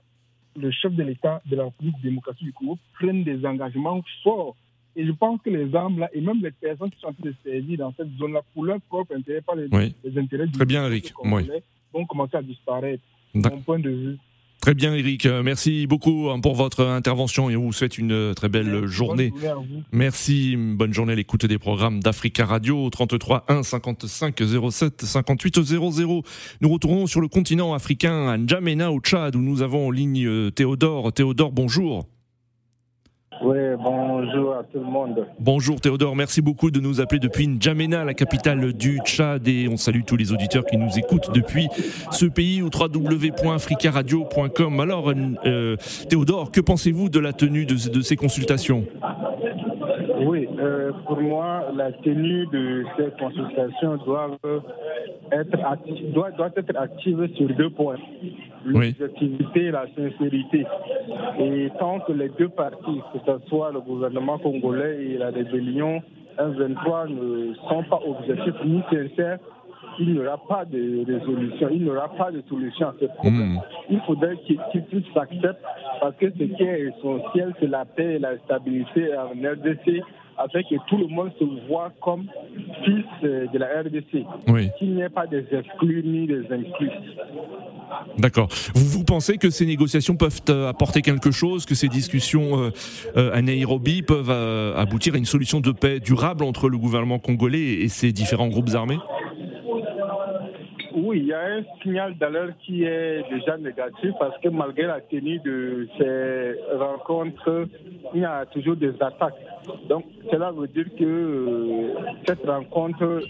le 0.56 0.70
chef 0.70 0.92
de 0.94 1.02
l'État 1.02 1.42
de 1.46 1.56
la 1.56 1.64
République 1.64 2.00
démocratique 2.02 2.44
du 2.44 2.52
Congo 2.52 2.78
prenne 2.94 3.24
des 3.24 3.44
engagements 3.46 4.02
forts. 4.22 4.56
Et 4.96 5.04
je 5.04 5.10
pense 5.12 5.40
que 5.42 5.50
les 5.50 5.74
armes 5.74 5.98
là, 5.98 6.08
et 6.12 6.20
même 6.20 6.40
les 6.42 6.52
personnes 6.52 6.90
qui 6.90 7.00
sont 7.00 7.08
en 7.08 7.12
train 7.12 7.28
de 7.30 7.34
servir 7.44 7.78
dans 7.78 7.92
cette 7.96 8.12
zone-là, 8.16 8.42
pour 8.54 8.64
leur 8.64 8.80
propre 8.82 9.14
intérêt, 9.16 9.40
pas 9.40 9.54
les, 9.56 9.66
Oui. 9.72 9.92
les 10.04 10.18
intérêts 10.18 10.46
du 10.46 10.52
Très 10.52 10.64
bien, 10.66 10.86
Eric. 10.86 11.12
congolais, 11.12 11.62
vont 11.92 12.06
commencer 12.06 12.36
à 12.36 12.42
disparaître. 12.42 13.02
D'ac- 13.34 13.52
Mon 13.52 13.60
point 13.62 13.78
de 13.80 13.90
vue. 13.90 14.16
Très 14.64 14.72
bien, 14.72 14.94
Eric. 14.94 15.26
Euh, 15.26 15.42
Merci 15.42 15.86
beaucoup 15.86 16.30
hein, 16.30 16.40
pour 16.40 16.54
votre 16.54 16.86
intervention 16.86 17.50
et 17.50 17.56
on 17.56 17.64
vous 17.64 17.74
souhaite 17.74 17.98
une 17.98 18.12
euh, 18.12 18.32
très 18.32 18.48
belle 18.48 18.86
journée. 18.86 19.30
Merci, 19.92 20.56
bonne 20.56 20.94
journée 20.94 21.12
à 21.12 21.16
l'écoute 21.16 21.44
des 21.44 21.58
programmes 21.58 22.00
d'Africa 22.00 22.46
Radio 22.46 22.88
33 22.88 23.44
1 23.48 23.62
55 23.62 24.42
07 24.70 25.02
58 25.02 25.62
00. 25.62 26.22
Nous 26.62 26.68
retournons 26.70 27.06
sur 27.06 27.20
le 27.20 27.28
continent 27.28 27.74
africain 27.74 28.26
à 28.26 28.38
N'Djamena 28.38 28.90
au 28.90 29.00
Tchad 29.00 29.36
où 29.36 29.40
nous 29.42 29.60
avons 29.60 29.88
en 29.88 29.90
ligne 29.90 30.26
euh, 30.26 30.50
Théodore. 30.50 31.12
Théodore, 31.12 31.52
bonjour. 31.52 32.06
Oui, 33.42 33.58
bonjour 33.78 34.54
à 34.54 34.62
tout 34.62 34.78
le 34.78 34.84
monde. 34.84 35.26
Bonjour 35.38 35.80
Théodore, 35.80 36.14
merci 36.16 36.40
beaucoup 36.40 36.70
de 36.70 36.80
nous 36.80 37.00
appeler 37.00 37.18
depuis 37.18 37.48
N'Djamena, 37.48 38.04
la 38.04 38.14
capitale 38.14 38.72
du 38.72 39.00
Tchad 39.04 39.46
et 39.48 39.68
on 39.68 39.76
salue 39.76 40.02
tous 40.06 40.16
les 40.16 40.32
auditeurs 40.32 40.64
qui 40.64 40.76
nous 40.76 40.96
écoutent 40.98 41.32
depuis 41.32 41.68
ce 42.10 42.26
pays 42.26 42.62
au 42.62 42.70
www.africaradio.com. 42.72 44.80
Alors 44.80 45.12
euh, 45.44 45.76
Théodore, 46.08 46.52
que 46.52 46.60
pensez-vous 46.60 47.08
de 47.08 47.18
la 47.18 47.32
tenue 47.32 47.66
de, 47.66 48.02
ces 48.02 48.16
consultations? 48.16 48.84
Euh, 50.64 50.92
pour 51.06 51.20
moi, 51.20 51.64
la 51.76 51.92
tenue 51.92 52.46
de 52.46 52.84
ces 52.96 53.10
consultations 53.18 53.96
doit 54.04 54.30
être, 55.32 55.56
acti- 55.58 56.12
doit, 56.12 56.30
doit 56.32 56.50
être 56.56 56.76
active 56.76 57.28
sur 57.36 57.48
deux 57.54 57.70
points. 57.70 57.96
L'objectivité 58.64 59.64
et 59.64 59.70
la 59.70 59.86
sincérité. 59.94 60.66
Et 61.38 61.70
tant 61.78 62.00
que 62.00 62.12
les 62.12 62.30
deux 62.30 62.48
parties, 62.48 63.00
que 63.12 63.18
ce 63.26 63.48
soit 63.48 63.72
le 63.72 63.80
gouvernement 63.80 64.38
congolais 64.38 65.04
et 65.04 65.18
la 65.18 65.30
rébellion 65.30 66.02
M23, 66.38 67.08
ne 67.10 67.54
sont 67.68 67.84
pas 67.84 68.00
objectifs 68.06 68.64
ni 68.64 68.82
sincères, 68.90 69.38
il 70.00 70.14
n'y 70.14 70.18
aura 70.18 70.38
pas 70.48 70.64
de 70.64 71.04
résolution, 71.06 71.68
il 71.70 71.84
n'y 71.84 71.90
aura 71.90 72.08
pas 72.08 72.30
de 72.32 72.42
solution 72.48 72.88
à 72.88 72.94
ce 73.00 73.04
problème. 73.06 73.54
Hmm. 73.54 73.60
Il 73.90 74.00
faudrait 74.00 74.36
qu'ils 74.38 74.58
qu'ils 74.72 74.82
puissent 74.84 75.12
s'accepter 75.12 75.50
parce 76.00 76.16
que 76.16 76.30
ce 76.30 76.42
qui 76.44 76.62
est 76.62 76.80
essentiel, 76.88 77.54
c'est 77.60 77.68
la 77.68 77.84
paix 77.84 78.14
et 78.14 78.18
la 78.18 78.36
stabilité 78.38 79.10
en 79.16 79.30
RDC 79.30 80.02
afin 80.38 80.62
que 80.62 80.74
tout 80.86 80.96
le 80.96 81.06
monde 81.06 81.30
se 81.38 81.44
voit 81.68 81.92
comme 82.00 82.26
fils 82.84 83.04
euh, 83.24 83.46
de 83.46 83.58
la 83.58 83.80
RDC. 83.82 84.26
Oui. 84.48 84.70
Qu'il 84.78 84.94
n'y 84.94 85.02
ait 85.02 85.08
pas 85.08 85.26
des 85.26 85.44
exclus 85.52 86.02
ni 86.04 86.26
des 86.26 86.44
inclus. 86.50 86.90
D'accord. 88.18 88.48
Vous, 88.74 88.84
vous 88.84 89.04
pensez 89.04 89.38
que 89.38 89.50
ces 89.50 89.66
négociations 89.66 90.16
peuvent 90.16 90.40
euh, 90.48 90.68
apporter 90.68 91.02
quelque 91.02 91.30
chose, 91.30 91.66
que 91.66 91.74
ces 91.74 91.88
discussions 91.88 92.70
euh, 93.16 93.34
à 93.34 93.42
Nairobi 93.42 94.02
peuvent 94.02 94.30
euh, 94.30 94.76
aboutir 94.76 95.14
à 95.14 95.18
une 95.18 95.24
solution 95.24 95.60
de 95.60 95.72
paix 95.72 96.00
durable 96.00 96.44
entre 96.44 96.68
le 96.68 96.78
gouvernement 96.78 97.18
congolais 97.18 97.82
et 97.82 97.88
ses 97.88 98.12
différents 98.12 98.48
groupes 98.48 98.70
armés? 98.74 98.98
Y 101.34 101.36
y 101.36 101.40
a 101.40 101.56
un 101.56 101.62
signal 101.82 102.16
d'alerte 102.16 102.54
qui 102.64 102.84
est 102.84 103.24
déjà 103.30 103.56
négatif 103.56 104.10
parce 104.18 104.38
que 104.38 104.48
malgré 104.48 104.84
la 104.84 105.00
tenue 105.00 105.38
de 105.40 105.88
ces 105.98 106.54
rencontres, 106.76 107.66
il 108.14 108.20
y 108.20 108.24
a 108.24 108.46
toujours 108.46 108.76
des 108.76 108.94
attaques. 109.00 109.34
Donc 109.88 110.04
cela 110.30 110.52
veut 110.52 110.68
dire 110.68 110.86
que 110.98 111.04
euh, 111.04 111.94
cette 112.26 112.46
rencontre 112.46 113.22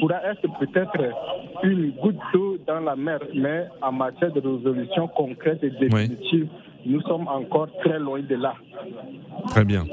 pourra 0.00 0.22
être 0.24 0.42
peut-être 0.58 1.14
une 1.62 1.90
goutte 1.92 2.18
d'eau 2.32 2.58
dans 2.66 2.80
la 2.80 2.96
mer, 2.96 3.20
mais 3.34 3.66
en 3.80 3.92
matière 3.92 4.32
de 4.32 4.40
résolution 4.40 5.08
concrète 5.08 5.62
et 5.62 5.70
définitive, 5.70 6.48
nous 6.86 7.00
sommes 7.02 7.26
encore 7.28 7.68
très 7.84 7.98
loin 7.98 8.20
de 8.20 8.34
là. 8.36 8.54
Très 9.48 9.64
bien. 9.64 9.86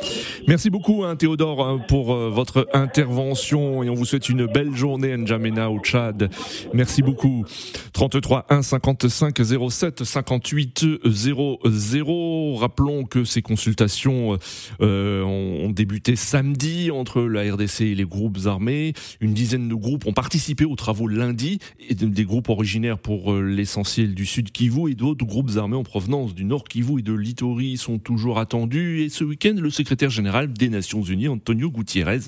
Merci 0.48 0.70
beaucoup 0.70 1.04
hein, 1.04 1.16
Théodore 1.16 1.66
hein, 1.66 1.80
pour 1.88 2.14
euh, 2.14 2.30
votre 2.30 2.68
intervention 2.74 3.84
et 3.84 3.90
on 3.90 3.94
vous 3.94 4.06
souhaite 4.06 4.30
une 4.30 4.46
belle 4.46 4.76
journée 4.76 5.16
N'Djamena 5.16 5.70
au 5.72 5.80
Tchad. 5.80 6.30
Merci 6.74 7.02
beaucoup. 7.02 7.46
33 7.94 8.46
1 8.50 8.62
55 8.62 9.42
07 9.70 10.04
58 10.04 10.86
00. 11.06 12.56
Rappelons 12.56 13.04
que 13.04 13.24
ces 13.24 13.42
consultations 13.42 14.38
euh, 14.82 15.24
ont, 15.24 15.70
débuté 15.70 16.16
samedi 16.16 16.92
entre 16.92 17.22
la 17.22 17.54
RDC 17.54 17.82
et 17.82 17.96
les 17.96 18.06
groupes 18.06 18.38
armés. 18.46 18.94
Une 19.22 19.34
dizaine 19.34 19.68
de 19.68 19.76
groupes 19.76 20.06
ont 20.06 20.14
participé 20.14 20.66
aux 20.66 20.76
travaux 20.76 21.08
lundi 21.08 21.58
et 21.90 21.96
des 21.96 22.26
groupes 22.26 22.50
originaires 22.50 23.00
pour 23.00 23.34
euh, 23.34 23.42
l'essentiel 23.42 24.14
du 24.14 24.26
Sud 24.26 24.52
Kivu 24.52 24.92
et 24.92 24.96
d'autres 24.96 25.26
groupes 25.26 25.52
armés 25.58 25.78
en 25.78 25.84
provenance 25.84 26.36
du 26.36 26.46
Nord 26.46 26.64
Kivu 26.66 26.83
et 26.84 27.02
de 27.02 27.14
Litori 27.14 27.78
sont 27.78 27.98
toujours 27.98 28.40
attendus 28.40 29.02
et 29.02 29.10
ce 29.10 29.24
week-end 29.24 29.56
le 29.58 29.70
secrétaire 29.70 30.10
général 30.10 30.52
des 30.52 30.70
Nations 30.70 31.02
Unies 31.02 31.30
Antonio 31.30 31.72
Gutiérrez 31.72 32.20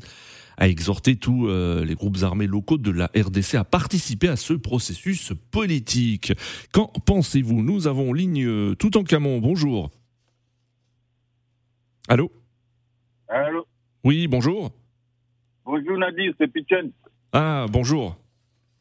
a 0.57 0.69
exhorté 0.69 1.17
tous 1.17 1.47
euh, 1.47 1.83
les 1.83 1.95
groupes 1.95 2.17
armés 2.21 2.47
locaux 2.47 2.77
de 2.77 2.91
la 2.91 3.07
RDC 3.07 3.55
à 3.55 3.65
participer 3.65 4.29
à 4.29 4.37
ce 4.37 4.53
processus 4.53 5.33
politique. 5.51 6.31
Qu'en 6.71 6.87
pensez-vous? 7.05 7.61
Nous 7.61 7.87
avons 7.87 8.13
ligne 8.13 8.45
euh, 8.45 8.75
tout 8.75 8.97
en 8.97 9.03
camon. 9.03 9.39
Bonjour. 9.39 9.91
Allô? 12.07 12.31
Allô? 13.27 13.65
Oui, 14.05 14.27
bonjour. 14.27 14.71
Bonjour 15.65 15.97
Nadir, 15.97 16.33
c'est 16.39 16.47
Pichen. 16.47 16.91
Ah, 17.33 17.65
bonjour. 17.69 18.15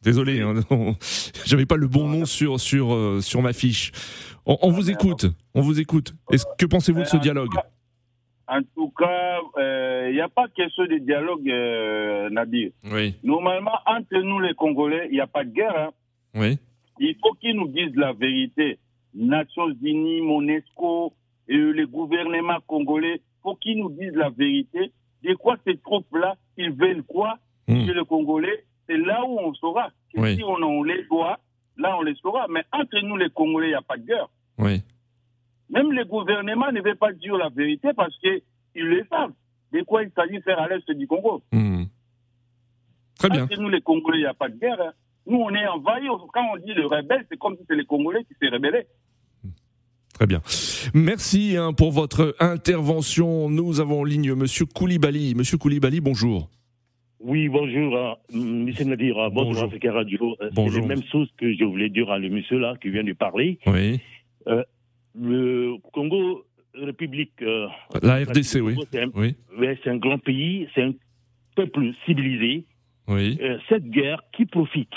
Désolé, 0.01 0.39
hein, 0.41 0.53
j'avais 1.45 1.65
pas 1.65 1.77
le 1.77 1.87
bon 1.87 2.07
nom 2.07 2.25
sur, 2.25 2.59
sur, 2.59 2.93
euh, 2.93 3.21
sur 3.21 3.41
ma 3.41 3.53
fiche. 3.53 3.91
On, 4.45 4.69
vous 4.69 4.91
écoute, 4.91 5.25
on 5.53 5.61
vous 5.61 5.79
écoute. 5.79 6.13
Est-ce 6.31 6.45
que 6.57 6.65
pensez-vous 6.65 7.01
de 7.01 7.05
ce 7.05 7.17
dialogue 7.17 7.55
En 8.47 8.61
tout 8.75 8.91
cas, 8.97 9.39
il 9.57 9.61
euh, 9.61 10.11
n'y 10.13 10.21
a 10.21 10.29
pas 10.29 10.47
question 10.49 10.85
de 10.85 10.97
dialogue, 10.99 11.49
euh, 11.49 12.29
Nadir. 12.29 12.71
Oui. 12.91 13.15
Normalement, 13.23 13.77
entre 13.87 14.17
nous 14.21 14.39
les 14.39 14.53
Congolais, 14.53 15.07
il 15.09 15.13
n'y 15.13 15.19
a 15.19 15.27
pas 15.27 15.43
de 15.43 15.49
guerre. 15.49 15.75
Hein. 15.75 15.89
Oui. 16.35 16.59
Il 16.99 17.15
faut 17.21 17.33
qu'ils 17.33 17.55
nous 17.55 17.69
disent 17.69 17.95
la 17.95 18.13
vérité. 18.13 18.77
Nations 19.15 19.73
Unies, 19.81 20.21
Monesco, 20.21 21.13
et 21.47 21.57
les 21.57 21.85
gouvernements 21.85 22.59
congolais, 22.67 23.21
faut 23.43 23.55
qu'ils 23.55 23.79
nous 23.79 23.89
disent 23.89 24.15
la 24.15 24.29
vérité. 24.29 24.91
De 25.23 25.33
quoi 25.35 25.57
ces 25.65 25.77
troupes-là, 25.77 26.35
ils 26.57 26.71
veulent 26.71 27.03
quoi? 27.03 27.37
Hmm. 27.67 27.85
chez 27.85 27.93
les 27.95 28.05
Congolais 28.05 28.63
C'est 28.87 28.97
là 28.97 29.25
où 29.25 29.39
on 29.39 29.53
saura. 29.55 29.89
Si 30.13 30.43
on 30.43 30.61
en 30.61 30.83
les 30.83 31.03
doit, 31.05 31.39
là 31.77 31.97
on 31.97 32.03
les 32.03 32.15
saura. 32.15 32.45
Mais 32.47 32.63
entre 32.71 32.99
nous 33.01 33.17
les 33.17 33.29
Congolais, 33.29 33.67
il 33.67 33.71
n'y 33.71 33.75
a 33.75 33.81
pas 33.81 33.97
de 33.97 34.05
guerre. 34.05 34.29
Oui. 34.57 34.81
Même 35.69 35.91
les 35.91 36.05
gouvernements 36.05 36.71
ne 36.71 36.81
veulent 36.81 36.97
pas 36.97 37.13
dire 37.13 37.35
la 37.37 37.49
vérité 37.49 37.89
parce 37.95 38.17
qu'ils 38.19 38.41
le 38.75 39.05
savent. 39.09 39.33
De 39.73 39.81
quoi 39.81 40.03
il 40.03 40.11
s'agit 40.15 40.37
de 40.37 40.43
faire 40.43 40.59
à 40.59 40.67
l'est 40.67 40.89
du 40.91 41.07
Congo. 41.07 41.43
Hmm. 41.51 41.85
Très 43.17 43.29
bien. 43.29 43.47
Parce 43.47 43.59
nous, 43.59 43.69
les 43.69 43.81
Congolais, 43.81 44.19
il 44.19 44.21
n'y 44.21 44.27
a 44.27 44.33
pas 44.33 44.49
de 44.49 44.57
guerre. 44.57 44.79
Hein. 44.79 44.91
Nous, 45.27 45.37
on 45.37 45.49
est 45.53 45.67
envahis. 45.67 46.07
Quand 46.33 46.45
on 46.53 46.57
dit 46.57 46.73
le 46.73 46.85
rebelle, 46.85 47.25
c'est 47.29 47.37
comme 47.37 47.55
si 47.55 47.61
c'était 47.61 47.75
les 47.75 47.85
Congolais 47.85 48.23
qui 48.25 48.35
s'est 48.39 48.49
rebellés. 48.49 48.85
Très 50.13 50.27
bien. 50.27 50.41
Merci 50.93 51.57
hein, 51.57 51.73
pour 51.73 51.91
votre 51.91 52.35
intervention. 52.39 53.49
Nous 53.49 53.81
avons 53.81 54.01
en 54.01 54.03
ligne 54.05 54.33
Monsieur 54.33 54.65
Koulibaly. 54.65 55.35
Monsieur 55.35 55.57
Koulibaly, 55.57 55.99
bonjour. 55.99 56.49
Oui, 57.19 57.49
bonjour, 57.49 57.97
hein. 57.97 58.15
Monsieur 58.31 58.85
Nadir, 58.85 59.17
hein. 59.17 59.29
bonjour, 59.33 59.53
bonjour. 59.53 59.63
Africa 59.63 59.91
Radio. 59.91 60.37
Euh, 60.41 60.49
c'est 60.55 60.79
la 60.79 60.85
même 60.85 61.03
chose 61.11 61.27
que 61.37 61.53
je 61.53 61.65
voulais 61.65 61.89
dire 61.89 62.09
à 62.11 62.19
le 62.19 62.29
monsieur 62.29 62.59
là 62.59 62.75
qui 62.81 62.89
vient 62.89 63.03
de 63.03 63.13
parler. 63.13 63.57
Oui. 63.65 63.99
Euh, 64.47 64.63
le 65.19 65.75
Congo 65.93 66.45
République. 66.73 67.41
Euh, 67.41 67.67
la 68.01 68.17
RDC, 68.23 68.61
oui. 68.61 68.75
C'est 68.91 69.03
un, 69.03 69.09
oui. 69.13 69.35
c'est 69.59 69.89
un 69.89 69.97
grand 69.97 70.17
pays, 70.17 70.67
c'est 70.75 70.83
un 70.83 70.93
peuple 71.55 71.91
civilisé. 72.05 72.65
Oui. 73.07 73.37
Euh, 73.41 73.57
cette 73.69 73.89
guerre, 73.89 74.21
qui 74.33 74.45
profite 74.45 74.93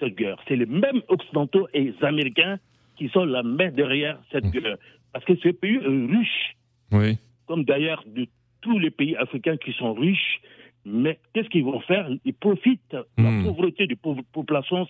Cette 0.00 0.16
guerre, 0.16 0.38
c'est 0.48 0.56
les 0.56 0.66
mêmes 0.66 1.02
Occidentaux 1.08 1.68
et 1.74 1.84
les 1.84 1.94
Américains 2.04 2.58
qui 2.96 3.08
sont 3.08 3.24
la 3.24 3.42
main 3.42 3.70
derrière 3.70 4.18
cette 4.30 4.44
mmh. 4.44 4.50
guerre. 4.50 4.76
Parce 5.12 5.24
que 5.24 5.36
ce 5.36 5.48
pays 5.48 5.76
est 5.76 6.16
riche. 6.16 6.56
Oui. 6.90 7.18
Comme 7.46 7.64
d'ailleurs 7.64 8.02
de 8.06 8.26
tous 8.60 8.78
les 8.78 8.90
pays 8.90 9.16
africains 9.16 9.56
qui 9.56 9.72
sont 9.72 9.92
riches. 9.94 10.40
Mais 10.84 11.18
qu'est-ce 11.32 11.48
qu'ils 11.48 11.64
vont 11.64 11.80
faire? 11.80 12.08
Ils 12.24 12.34
profitent 12.34 12.80
de 12.90 13.22
la 13.22 13.30
mmh. 13.30 13.44
pauvreté 13.44 13.86
de 13.86 13.96
la 14.04 14.22
population 14.32 14.86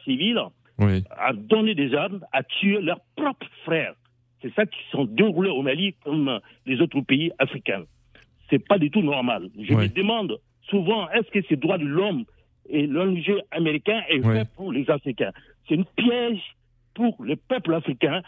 à 0.79 1.33
donner 1.33 1.75
des 1.75 1.95
armes, 1.95 2.25
à 2.33 2.43
tuer 2.43 2.81
leurs 2.81 3.01
propres 3.17 3.47
frères. 3.65 3.95
C'est 4.41 4.53
ça 4.55 4.67
qui 4.67 4.79
sont 4.91 5.05
déroulés 5.05 5.51
au 5.51 5.63
Mali 5.63 5.95
comme 6.05 6.41
les 6.67 6.81
autres 6.81 7.01
pays 7.01 7.31
africains. 7.39 7.85
C'est 8.51 8.67
pas 8.67 8.79
du 8.79 8.91
tout 8.91 9.03
normal. 9.03 9.49
Je 9.59 9.73
me 9.75 9.89
demande 9.89 10.39
souvent, 10.69 11.09
est-ce 11.11 11.31
que 11.31 11.47
ces 11.49 11.57
droits 11.57 11.79
de 11.79 11.85
l'homme 11.85 12.25
et 12.69 12.87
l'enjeu 12.87 13.41
américain 13.51 14.03
est 14.09 14.21
fait 14.23 14.49
pour 14.57 14.73
les 14.73 14.89
Africains? 14.91 15.33
C'est 15.69 15.75
une 15.75 15.85
piège 15.85 16.41
pour 16.95 17.17
le 17.23 17.37
peuple 17.37 17.75
africain. 17.75 18.23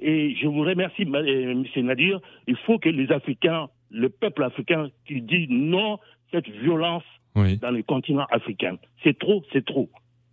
Et 0.00 0.34
je 0.34 0.46
vous 0.46 0.62
remercie, 0.62 1.02
euh, 1.02 1.50
M. 1.52 1.86
Nadir. 1.86 2.20
Il 2.46 2.56
faut 2.56 2.78
que 2.78 2.88
les 2.88 3.10
Africains, 3.12 3.68
le 3.90 4.08
peuple 4.08 4.42
africain, 4.42 4.88
qui 5.06 5.22
dit 5.22 5.46
non 5.48 5.98
cette 6.30 6.48
violence 6.48 7.04
dans 7.34 7.70
le 7.70 7.82
continent 7.82 8.26
africain. 8.30 8.76
C'est 9.02 9.18
trop, 9.18 9.42
c'est 9.52 9.64
trop. 9.64 9.88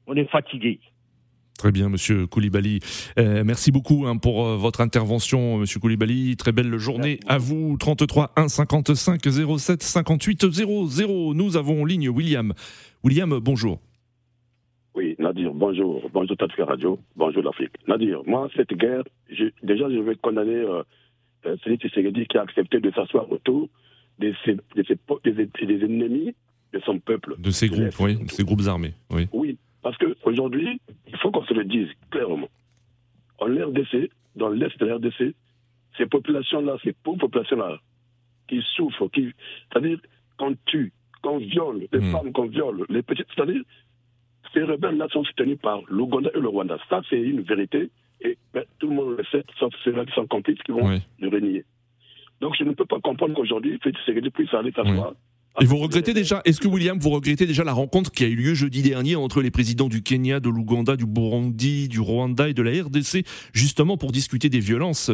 On 0.07 0.15
est 0.15 0.29
fatigué. 0.29 0.79
Très 1.61 1.71
bien, 1.71 1.89
Monsieur 1.89 2.25
Koulibaly. 2.25 2.79
Euh, 3.19 3.43
merci 3.45 3.71
beaucoup 3.71 4.07
hein, 4.07 4.17
pour 4.17 4.47
euh, 4.47 4.57
votre 4.57 4.81
intervention, 4.81 5.59
Monsieur 5.59 5.79
Koulibaly. 5.79 6.35
Très 6.35 6.51
belle 6.51 6.75
journée 6.79 7.19
à 7.27 7.37
vous. 7.37 7.77
33 7.77 8.31
1 8.35 8.47
55 8.47 9.21
07 9.59 9.83
58 9.83 10.49
00. 10.49 11.33
Nous 11.35 11.57
avons 11.57 11.83
en 11.83 11.85
ligne 11.85 12.09
William. 12.09 12.53
William, 13.03 13.37
bonjour. 13.39 13.79
Oui, 14.95 15.15
Nadir, 15.19 15.53
bonjour. 15.53 16.01
Bonjour 16.11 16.35
Tafika 16.35 16.65
Radio. 16.65 16.97
Bonjour 17.15 17.43
l'Afrique. 17.43 17.73
Nadir, 17.87 18.23
moi, 18.25 18.49
cette 18.55 18.73
guerre, 18.73 19.03
déjà, 19.61 19.87
je 19.87 19.99
vais 19.99 20.15
condamner 20.15 20.55
euh, 20.55 20.81
euh 21.45 21.57
Tshisekedi 21.57 22.25
qui 22.25 22.39
a 22.39 22.41
accepté 22.41 22.79
de 22.79 22.89
s'asseoir 22.89 23.31
autour 23.31 23.69
des, 24.17 24.33
ennemis 24.47 26.33
de 26.73 26.79
son 26.79 26.97
peuple. 26.97 27.35
De 27.37 27.51
ses 27.51 27.67
groupes, 27.67 27.99
oui, 27.99 28.15
de 28.15 28.31
ses 28.31 28.43
groupes 28.43 28.65
armés. 28.65 28.95
Oui, 29.11 29.27
oui 29.31 29.59
parce 29.81 29.97
qu'aujourd'hui, 29.97 30.79
il 31.07 31.17
faut 31.17 31.31
qu'on 31.31 31.45
se 31.45 31.53
le 31.53 31.65
dise 31.65 31.89
clairement. 32.09 32.49
En 33.39 33.45
RDC, 33.45 34.11
dans 34.35 34.49
l'est 34.49 34.77
de 34.79 34.85
la 34.85 34.95
RDC, 34.95 35.35
ces 35.97 36.05
populations-là, 36.05 36.77
ces 36.83 36.93
pauvres 36.93 37.19
populations-là, 37.19 37.79
qui 38.47 38.61
souffrent, 38.75 39.09
qui, 39.09 39.31
c'est-à-dire 39.71 39.99
qu'on 40.37 40.55
tue, 40.65 40.93
qu'on 41.21 41.37
viole, 41.37 41.87
les 41.91 41.99
hmm. 41.99 42.11
femmes 42.11 42.31
qu'on 42.31 42.47
viole, 42.47 42.85
les 42.89 43.01
petites, 43.01 43.27
c'est-à-dire 43.35 43.63
ces 44.53 44.63
rebelles-là 44.63 45.07
sont 45.09 45.23
soutenus 45.23 45.59
par 45.59 45.81
l'Ouganda 45.87 46.29
et 46.35 46.39
le 46.39 46.49
Rwanda. 46.49 46.77
Ça, 46.89 47.01
c'est 47.09 47.19
une 47.19 47.41
vérité. 47.41 47.89
Et 48.21 48.37
ben, 48.53 48.63
tout 48.79 48.89
le 48.89 48.95
monde 48.95 49.17
le 49.17 49.23
sait, 49.25 49.43
sauf 49.57 49.73
ceux-là 49.83 50.05
qui 50.05 50.13
sont 50.13 50.27
complices 50.27 50.61
qui 50.63 50.71
vont 50.71 50.99
le 51.19 51.29
renier. 51.29 51.63
Donc, 52.41 52.55
je 52.57 52.63
ne 52.63 52.73
peux 52.73 52.85
pas 52.85 52.99
comprendre 52.99 53.33
qu'aujourd'hui, 53.33 53.79
Félix 53.81 54.01
Tshisekedi 54.01 54.29
puisse 54.29 54.53
aller 54.53 54.71
s'asseoir. 54.71 55.13
Et 55.59 55.65
vous 55.65 55.77
regrettez 55.77 56.13
déjà, 56.13 56.41
est-ce 56.45 56.61
que 56.61 56.67
William, 56.67 56.97
vous 56.97 57.09
regrettez 57.09 57.45
déjà 57.45 57.63
la 57.63 57.73
rencontre 57.73 58.11
qui 58.11 58.23
a 58.23 58.27
eu 58.27 58.35
lieu 58.35 58.53
jeudi 58.53 58.81
dernier 58.81 59.17
entre 59.17 59.41
les 59.41 59.51
présidents 59.51 59.89
du 59.89 60.01
Kenya, 60.01 60.39
de 60.39 60.49
l'Ouganda, 60.49 60.95
du 60.95 61.05
Burundi, 61.05 61.89
du 61.89 61.99
Rwanda 61.99 62.47
et 62.47 62.53
de 62.53 62.61
la 62.61 62.71
RDC, 62.83 63.25
justement 63.53 63.97
pour 63.97 64.11
discuter 64.11 64.47
des 64.47 64.59
violences 64.59 65.11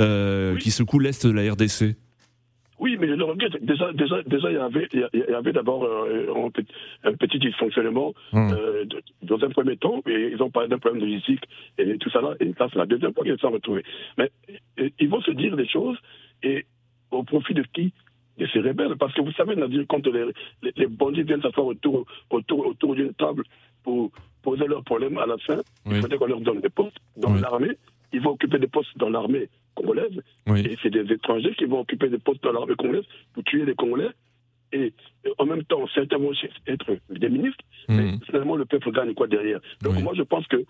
euh, 0.00 0.56
qui 0.58 0.70
secouent 0.70 1.00
l'Est 1.00 1.26
de 1.26 1.32
la 1.32 1.52
RDC 1.52 1.96
oui, 2.82 2.96
mais 2.98 3.08
je 3.08 3.12
le 3.12 3.24
regrette. 3.24 3.62
Déjà, 3.62 3.92
déjà, 3.92 4.22
déjà 4.22 4.50
il 4.50 4.54
y 4.54 4.58
avait, 4.58 4.88
il 4.92 5.26
y 5.28 5.34
avait 5.34 5.52
d'abord 5.52 5.84
euh, 5.84 6.48
un, 7.04 7.12
petit 7.12 7.38
dysfonctionnement 7.38 8.14
hum. 8.32 8.54
euh, 8.54 8.86
dans 9.22 9.44
un 9.44 9.50
premier 9.50 9.76
temps, 9.76 10.00
et 10.06 10.30
ils 10.32 10.42
ont 10.42 10.48
parlé 10.48 10.70
d'un 10.70 10.78
problème 10.78 11.02
logistique 11.02 11.44
et 11.76 11.98
tout 11.98 12.08
ça 12.08 12.22
là, 12.22 12.34
et 12.40 12.50
ça 12.56 12.68
c'est 12.72 12.78
la 12.78 12.86
deuxième 12.86 13.12
fois 13.12 13.24
qu'ils 13.24 13.34
se 13.34 13.40
sont 13.40 13.50
retrouvés. 13.50 13.84
Mais 14.16 14.30
ils 14.98 15.10
vont 15.10 15.20
se 15.20 15.30
dire 15.32 15.56
des 15.56 15.68
choses, 15.68 15.98
et 16.42 16.64
au 17.10 17.22
profit 17.22 17.52
de 17.52 17.64
qui? 17.74 17.92
De 18.40 18.46
ces 18.46 18.60
rebelles. 18.60 18.96
Parce 18.98 19.12
que 19.12 19.20
vous 19.20 19.32
savez, 19.32 19.54
quand 19.86 20.06
les, 20.06 20.24
les, 20.74 20.86
bandits 20.86 21.24
viennent 21.24 21.42
s'asseoir 21.42 21.66
autour, 21.66 22.06
autour, 22.30 22.66
autour 22.66 22.94
d'une 22.94 23.12
table 23.12 23.44
pour 23.82 24.10
poser 24.42 24.66
leurs 24.66 24.82
problèmes 24.82 25.18
à 25.18 25.26
la 25.26 25.36
fin, 25.36 25.60
il 25.84 26.00
faudrait 26.00 26.16
qu'on 26.16 26.26
leur 26.26 26.40
donne 26.40 26.60
des 26.60 26.70
postes 26.70 26.96
dans 27.18 27.34
l'armée. 27.34 27.76
Ils 28.14 28.22
vont 28.22 28.30
occuper 28.30 28.58
des 28.58 28.66
postes 28.66 28.96
dans 28.96 29.10
l'armée 29.10 29.50
congolaise. 29.74 30.22
Et 30.56 30.76
c'est 30.82 30.90
des 30.90 31.12
étrangers 31.12 31.54
qui 31.54 31.66
vont 31.66 31.80
occuper 31.80 32.08
des 32.08 32.18
postes 32.18 32.42
dans 32.42 32.52
l'armée 32.52 32.76
congolaise 32.76 33.04
pour 33.34 33.44
tuer 33.44 33.66
les 33.66 33.74
Congolais. 33.74 34.08
et 34.72 34.94
en 35.38 35.44
même 35.44 35.64
temps, 35.64 35.86
certains 35.94 36.16
vont 36.16 36.32
être 36.66 36.96
des 37.10 37.28
ministres, 37.28 37.64
mais 37.88 38.12
hmm. 38.12 38.20
finalement, 38.24 38.56
le 38.56 38.64
peuple 38.64 38.90
gagne 38.92 39.12
quoi 39.14 39.26
derrière? 39.26 39.60
Donc, 39.82 40.00
moi, 40.00 40.14
je 40.16 40.22
pense 40.22 40.46
que 40.46 40.64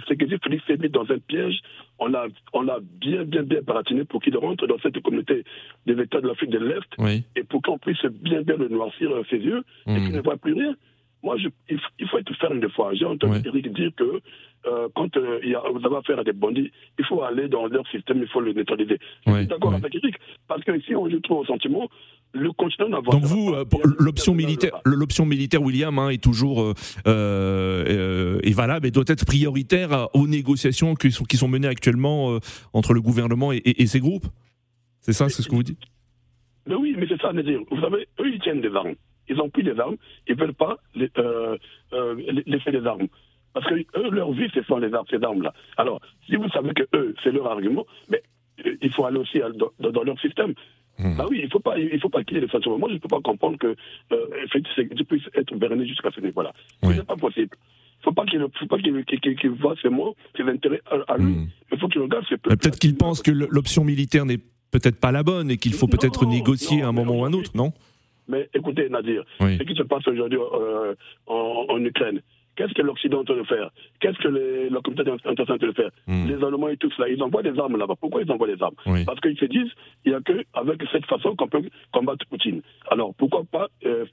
que 0.00 0.24
dit 0.24 0.36
Félix 0.42 0.64
s'est 0.66 0.76
mis 0.76 0.88
dans 0.88 1.10
un 1.10 1.18
piège. 1.18 1.60
On 1.98 2.06
l'a 2.06 2.26
on 2.52 2.68
a 2.68 2.78
bien, 2.80 3.24
bien, 3.24 3.42
bien 3.42 3.60
baratiné 3.62 4.04
pour 4.04 4.22
qu'il 4.22 4.36
rentre 4.36 4.66
dans 4.66 4.78
cette 4.78 5.00
communauté 5.02 5.44
des 5.86 6.00
États 6.00 6.20
de 6.20 6.28
l'Afrique 6.28 6.50
de 6.50 6.58
l'Est 6.58 7.22
et 7.36 7.44
pour 7.44 7.62
qu'on 7.62 7.78
puisse 7.78 8.04
bien, 8.04 8.42
bien 8.42 8.56
le 8.56 8.68
noircir 8.68 9.10
ses 9.30 9.38
yeux 9.38 9.62
et 9.86 9.94
qu'il 9.94 10.10
hmm. 10.10 10.16
ne 10.16 10.20
voit 10.20 10.36
plus 10.36 10.54
rien. 10.54 10.74
Moi, 11.22 11.36
je, 11.38 11.48
il, 11.68 12.08
faut 12.08 12.18
être 12.18 12.34
ferme 12.36 12.60
des 12.60 12.68
fois. 12.70 12.94
J'ai 12.94 13.04
entendu 13.04 13.40
Eric 13.46 13.72
dire 13.72 13.90
que 13.96 14.20
euh, 14.66 14.88
quand 14.94 15.16
euh, 15.16 15.40
il 15.42 15.50
y 15.50 15.54
a, 15.54 15.62
vous 15.72 15.84
avez 15.84 15.96
affaire 15.96 16.18
à 16.18 16.24
des 16.24 16.32
bandits, 16.32 16.70
il 16.98 17.04
faut 17.04 17.22
aller 17.22 17.48
dans 17.48 17.66
leur 17.66 17.86
système, 17.88 18.18
il 18.18 18.28
faut 18.28 18.40
le 18.40 18.52
neutraliser. 18.52 18.98
Je 19.26 19.32
suis 19.32 19.46
d'accord 19.46 19.74
avec 19.74 19.94
Eric, 19.94 20.16
parce 20.48 20.62
que 20.62 20.80
si 20.80 20.94
on 20.94 21.08
joue 21.08 21.20
trop 21.20 21.40
au 21.40 21.44
sentiment, 21.44 21.88
le 22.32 22.52
continent 22.52 22.88
n'avance 22.88 23.14
Donc 23.14 23.24
vous, 23.24 23.52
euh, 23.52 23.64
l'option 23.98 24.34
militaire, 24.34 24.80
l'option 24.84 25.26
militaire, 25.26 25.62
William, 25.62 25.98
hein, 25.98 26.10
est 26.10 26.22
toujours 26.22 26.74
est 27.04 28.54
valable 28.54 28.86
et 28.86 28.90
doit 28.90 29.04
être 29.06 29.26
prioritaire 29.26 30.08
aux 30.14 30.26
négociations 30.26 30.94
qui 30.94 31.10
sont, 31.10 31.24
qui 31.24 31.36
sont 31.36 31.48
menées 31.48 31.68
actuellement 31.68 32.38
entre 32.72 32.94
le 32.94 33.00
gouvernement 33.00 33.52
et, 33.52 33.62
et, 33.64 33.86
ses 33.86 34.00
groupes. 34.00 34.26
C'est 35.00 35.12
ça, 35.12 35.28
c'est 35.28 35.42
ce 35.42 35.48
que 35.48 35.54
vous 35.54 35.62
dites? 35.62 35.82
Mais 36.66 36.74
Oui, 36.74 36.94
mais 36.96 37.06
c'est 37.08 37.20
ça, 37.20 37.32
dire. 37.32 37.60
Vous 37.70 37.80
savez, 37.80 38.06
eux, 38.20 38.30
ils 38.32 38.40
tiennent 38.40 38.60
des 38.60 38.74
armes 38.74 38.94
ils 39.28 39.40
ont 39.40 39.50
pris 39.50 39.62
des 39.62 39.78
armes, 39.78 39.96
ils 40.28 40.36
ne 40.36 40.40
veulent 40.40 40.54
pas 40.54 40.78
euh, 40.96 41.56
euh, 41.92 42.42
l'effet 42.46 42.72
des 42.72 42.86
armes. 42.86 43.08
Parce 43.54 43.66
que 43.66 43.74
eux, 43.74 44.10
leur 44.10 44.32
vie, 44.32 44.48
ce 44.54 44.62
sont 44.62 44.78
les 44.78 44.92
armes, 44.94 45.06
ces 45.10 45.22
armes-là. 45.22 45.52
Alors, 45.76 46.00
si 46.26 46.36
vous 46.36 46.48
savez 46.48 46.72
que 46.74 46.84
eux, 46.94 47.14
c'est 47.22 47.32
leur 47.32 47.46
argument, 47.46 47.86
mais 48.08 48.22
euh, 48.66 48.76
il 48.80 48.92
faut 48.92 49.04
aller 49.04 49.18
aussi 49.18 49.40
dans, 49.78 50.02
leur 50.02 50.20
système. 50.20 50.54
Ah 50.98 51.26
oui, 51.28 51.38
il 51.40 51.44
ne 51.46 51.50
faut 51.50 51.58
pas, 51.58 51.78
il 51.78 51.98
faut 52.00 52.10
pas 52.10 52.22
qu'il 52.22 52.36
y 52.36 52.38
ait 52.38 52.44
des 52.44 52.50
sentiments. 52.50 52.78
Moi, 52.78 52.90
je 52.90 52.94
ne 52.94 52.98
peux 52.98 53.08
pas 53.08 53.20
comprendre 53.20 53.58
que 53.58 53.74
euh, 54.12 55.04
puisse 55.08 55.24
être 55.34 55.54
berné 55.56 55.86
jusqu'à 55.86 56.10
ce 56.10 56.20
niveau-là. 56.20 56.52
Ce 56.82 56.88
n'est 56.88 57.02
pas 57.02 57.16
possible. 57.16 57.56
Il 58.00 58.04
faut 58.04 58.12
pas 58.12 58.24
qu'il 58.24 58.40
faut 58.40 58.66
pas 58.66 58.78
qu'il 58.78 59.50
voit 59.50 59.74
ses 59.80 59.88
mots, 59.88 60.14
ses 60.36 60.42
intérêts 60.42 60.80
à, 61.08 61.16
lui. 61.16 61.32
Hmm. 61.32 61.48
Il 61.72 61.78
faut 61.78 61.88
qu'il 61.88 62.02
regarde 62.02 62.24
ses 62.28 62.36
Peut-être 62.36 62.78
qu'il 62.78 62.96
pense 62.96 63.22
que 63.22 63.30
l'option 63.30 63.84
militaire 63.84 64.26
n'est 64.26 64.40
peut-être 64.72 64.98
pas 64.98 65.12
la 65.12 65.22
bonne 65.22 65.50
et 65.50 65.56
qu'il 65.56 65.74
faut 65.74 65.86
peut-être 65.86 66.26
négocier 66.26 66.82
à 66.82 66.88
un 66.88 66.92
moment 66.92 67.20
ou 67.20 67.24
à 67.24 67.28
un 67.28 67.32
autre, 67.32 67.52
non? 67.54 67.72
Mais 68.28 68.48
écoutez, 68.54 68.88
Nadir, 68.88 69.24
ce 69.40 69.62
qui 69.62 69.74
se 69.74 69.82
passe 69.82 70.06
aujourd'hui 70.08 70.38
euh, 70.38 70.94
en, 71.26 71.78
Ukraine, 71.84 72.22
Qu'est-ce 72.56 72.74
que 72.74 72.82
l'Occident 72.82 73.18
est 73.18 73.20
en 73.20 73.24
train 73.24 73.36
de 73.36 73.42
faire? 73.44 73.70
Qu'est-ce 74.00 74.18
que 74.18 74.28
les, 74.28 74.68
la 74.68 74.80
communauté 74.80 75.10
internationale 75.10 75.36
est 75.38 75.40
en 75.40 75.58
train 75.58 75.66
de 75.66 75.72
faire? 75.72 75.90
Hmm. 76.06 76.26
Les 76.28 76.44
Allemands 76.44 76.68
et 76.68 76.76
tout 76.76 76.90
cela, 76.90 77.08
ils 77.08 77.22
envoient 77.22 77.42
des 77.42 77.58
armes 77.58 77.76
là-bas. 77.76 77.94
Pourquoi 77.98 78.22
ils 78.22 78.30
envoient 78.30 78.46
des 78.46 78.62
armes? 78.62 78.74
Parce 79.06 79.20
qu'ils 79.20 79.38
se 79.38 79.46
disent 79.46 79.70
il 80.04 80.12
n'y 80.12 80.16
a 80.16 80.20
qu'avec 80.20 80.82
cette 80.90 81.06
façon 81.06 81.34
qu'on 81.36 81.48
peut 81.48 81.62
combattre 81.92 82.26
Poutine. 82.26 82.62
Alors 82.90 83.14
pourquoi 83.14 83.42
pas 83.50 83.68
euh, 83.86 84.04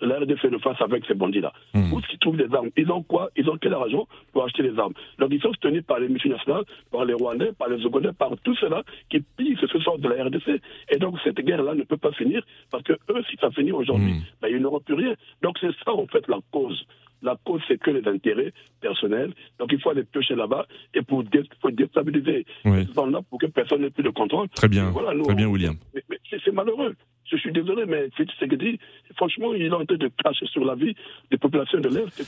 la 0.00 0.18
RDC 0.18 0.44
le 0.44 0.58
face 0.58 0.80
avec 0.80 1.04
ces 1.06 1.14
bandits-là? 1.14 1.52
Mmh. 1.74 1.92
Où 1.92 1.98
est-ce 1.98 2.08
qu'ils 2.08 2.18
trouvent 2.18 2.36
des 2.36 2.52
armes? 2.54 2.70
Ils 2.76 2.90
ont 2.90 3.02
quoi? 3.02 3.30
Ils 3.36 3.48
ont 3.48 3.56
quel 3.60 3.74
argent 3.74 4.06
pour 4.32 4.44
acheter 4.44 4.62
des 4.62 4.78
armes? 4.78 4.94
Donc 5.18 5.30
ils 5.32 5.40
sont 5.40 5.52
soutenus 5.52 5.84
par 5.84 5.98
les 5.98 6.08
multinationales, 6.08 6.64
par 6.90 7.04
les 7.04 7.14
Rwandais, 7.14 7.52
par 7.52 7.68
les 7.68 7.84
Ougandais, 7.84 8.12
par 8.12 8.30
tout 8.42 8.54
cela 8.56 8.82
qui 9.10 9.20
pillent 9.36 9.58
ce 9.60 9.66
sort 9.80 9.98
de 9.98 10.08
la 10.08 10.24
RDC. 10.24 10.60
Et 10.90 10.98
donc 10.98 11.18
cette 11.22 11.40
guerre-là 11.40 11.74
ne 11.74 11.82
peut 11.82 11.96
pas 11.96 12.12
finir 12.12 12.42
parce 12.70 12.82
que 12.82 12.92
eux, 12.92 13.22
si 13.30 13.36
ça 13.40 13.50
finit 13.50 13.72
aujourd'hui, 13.72 14.14
mmh. 14.14 14.22
ben, 14.42 14.48
ils 14.50 14.58
n'auront 14.58 14.80
plus 14.80 14.94
rien. 14.94 15.14
Donc 15.42 15.58
c'est 15.60 15.72
ça 15.84 15.92
en 15.92 16.06
fait 16.06 16.26
la 16.28 16.38
cause. 16.50 16.84
La 17.24 17.36
cause, 17.42 17.62
c'est 17.66 17.78
que 17.78 17.90
les 17.90 18.06
intérêts 18.06 18.52
personnels. 18.80 19.32
Donc, 19.58 19.70
il 19.72 19.80
faut 19.80 19.90
aller 19.90 20.04
piocher 20.04 20.34
là-bas 20.34 20.66
et 20.94 21.00
pour, 21.02 21.24
déstabiliser 21.24 22.44
oui. 22.66 22.86
là 23.10 23.20
pour 23.28 23.38
que 23.40 23.46
personne 23.46 23.80
n'ait 23.80 23.90
plus 23.90 24.04
de 24.04 24.10
contrôle. 24.10 24.48
Très 24.50 24.68
bien. 24.68 24.92
Très 24.92 25.34
bien, 25.34 25.48
William. 25.48 25.74
mais 25.94 26.02
c'est 26.30 26.52
malheureux 26.52 26.94
je 27.30 27.36
suis 27.36 27.52
désolé, 27.52 27.84
mais 27.86 28.08
Félix 28.16 28.34
Tshisekedi, 28.34 28.78
franchement, 29.16 29.54
il 29.54 29.62
est 29.62 29.72
en 29.72 29.84
train 29.84 29.96
de 29.96 30.10
cracher 30.22 30.46
sur 30.46 30.64
la 30.64 30.74
vie 30.74 30.94
des 31.30 31.36
populations 31.36 31.80
de 31.80 31.88
l'Est 31.88 32.26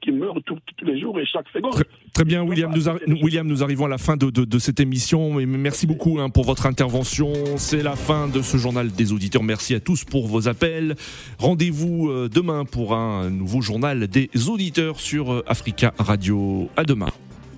qui, 0.00 0.12
meurent 0.12 0.40
tous 0.44 0.58
les 0.82 1.00
jours 1.00 1.18
et 1.18 1.26
chaque 1.26 1.48
seconde. 1.52 1.74
Très, 2.14 2.24
bien, 2.24 2.42
William 2.42 2.72
nous, 3.06 3.16
William, 3.22 3.46
nous 3.46 3.62
arrivons 3.62 3.86
à 3.86 3.88
la 3.88 3.98
fin 3.98 4.16
de, 4.16 4.30
de, 4.30 4.58
cette 4.58 4.80
émission. 4.80 5.34
merci 5.34 5.86
beaucoup 5.86 6.18
hein, 6.18 6.30
pour 6.30 6.44
votre 6.44 6.66
intervention. 6.66 7.32
C'est 7.56 7.82
la 7.82 7.96
fin 7.96 8.28
de 8.28 8.42
ce 8.42 8.56
journal 8.56 8.90
des 8.90 9.12
auditeurs. 9.12 9.42
Merci 9.42 9.74
à 9.74 9.80
tous 9.80 10.04
pour 10.04 10.26
vos 10.26 10.48
appels. 10.48 10.94
Rendez-vous 11.38 12.08
euh, 12.10 12.28
demain 12.28 12.64
pour 12.64 12.94
un 12.94 13.30
nouveau 13.30 13.60
journal 13.60 14.06
des 14.06 14.30
auditeurs 14.48 15.00
sur 15.00 15.32
euh, 15.32 15.44
Africa 15.46 15.92
Radio. 15.98 16.68
À 16.76 16.84
demain. 16.84 17.10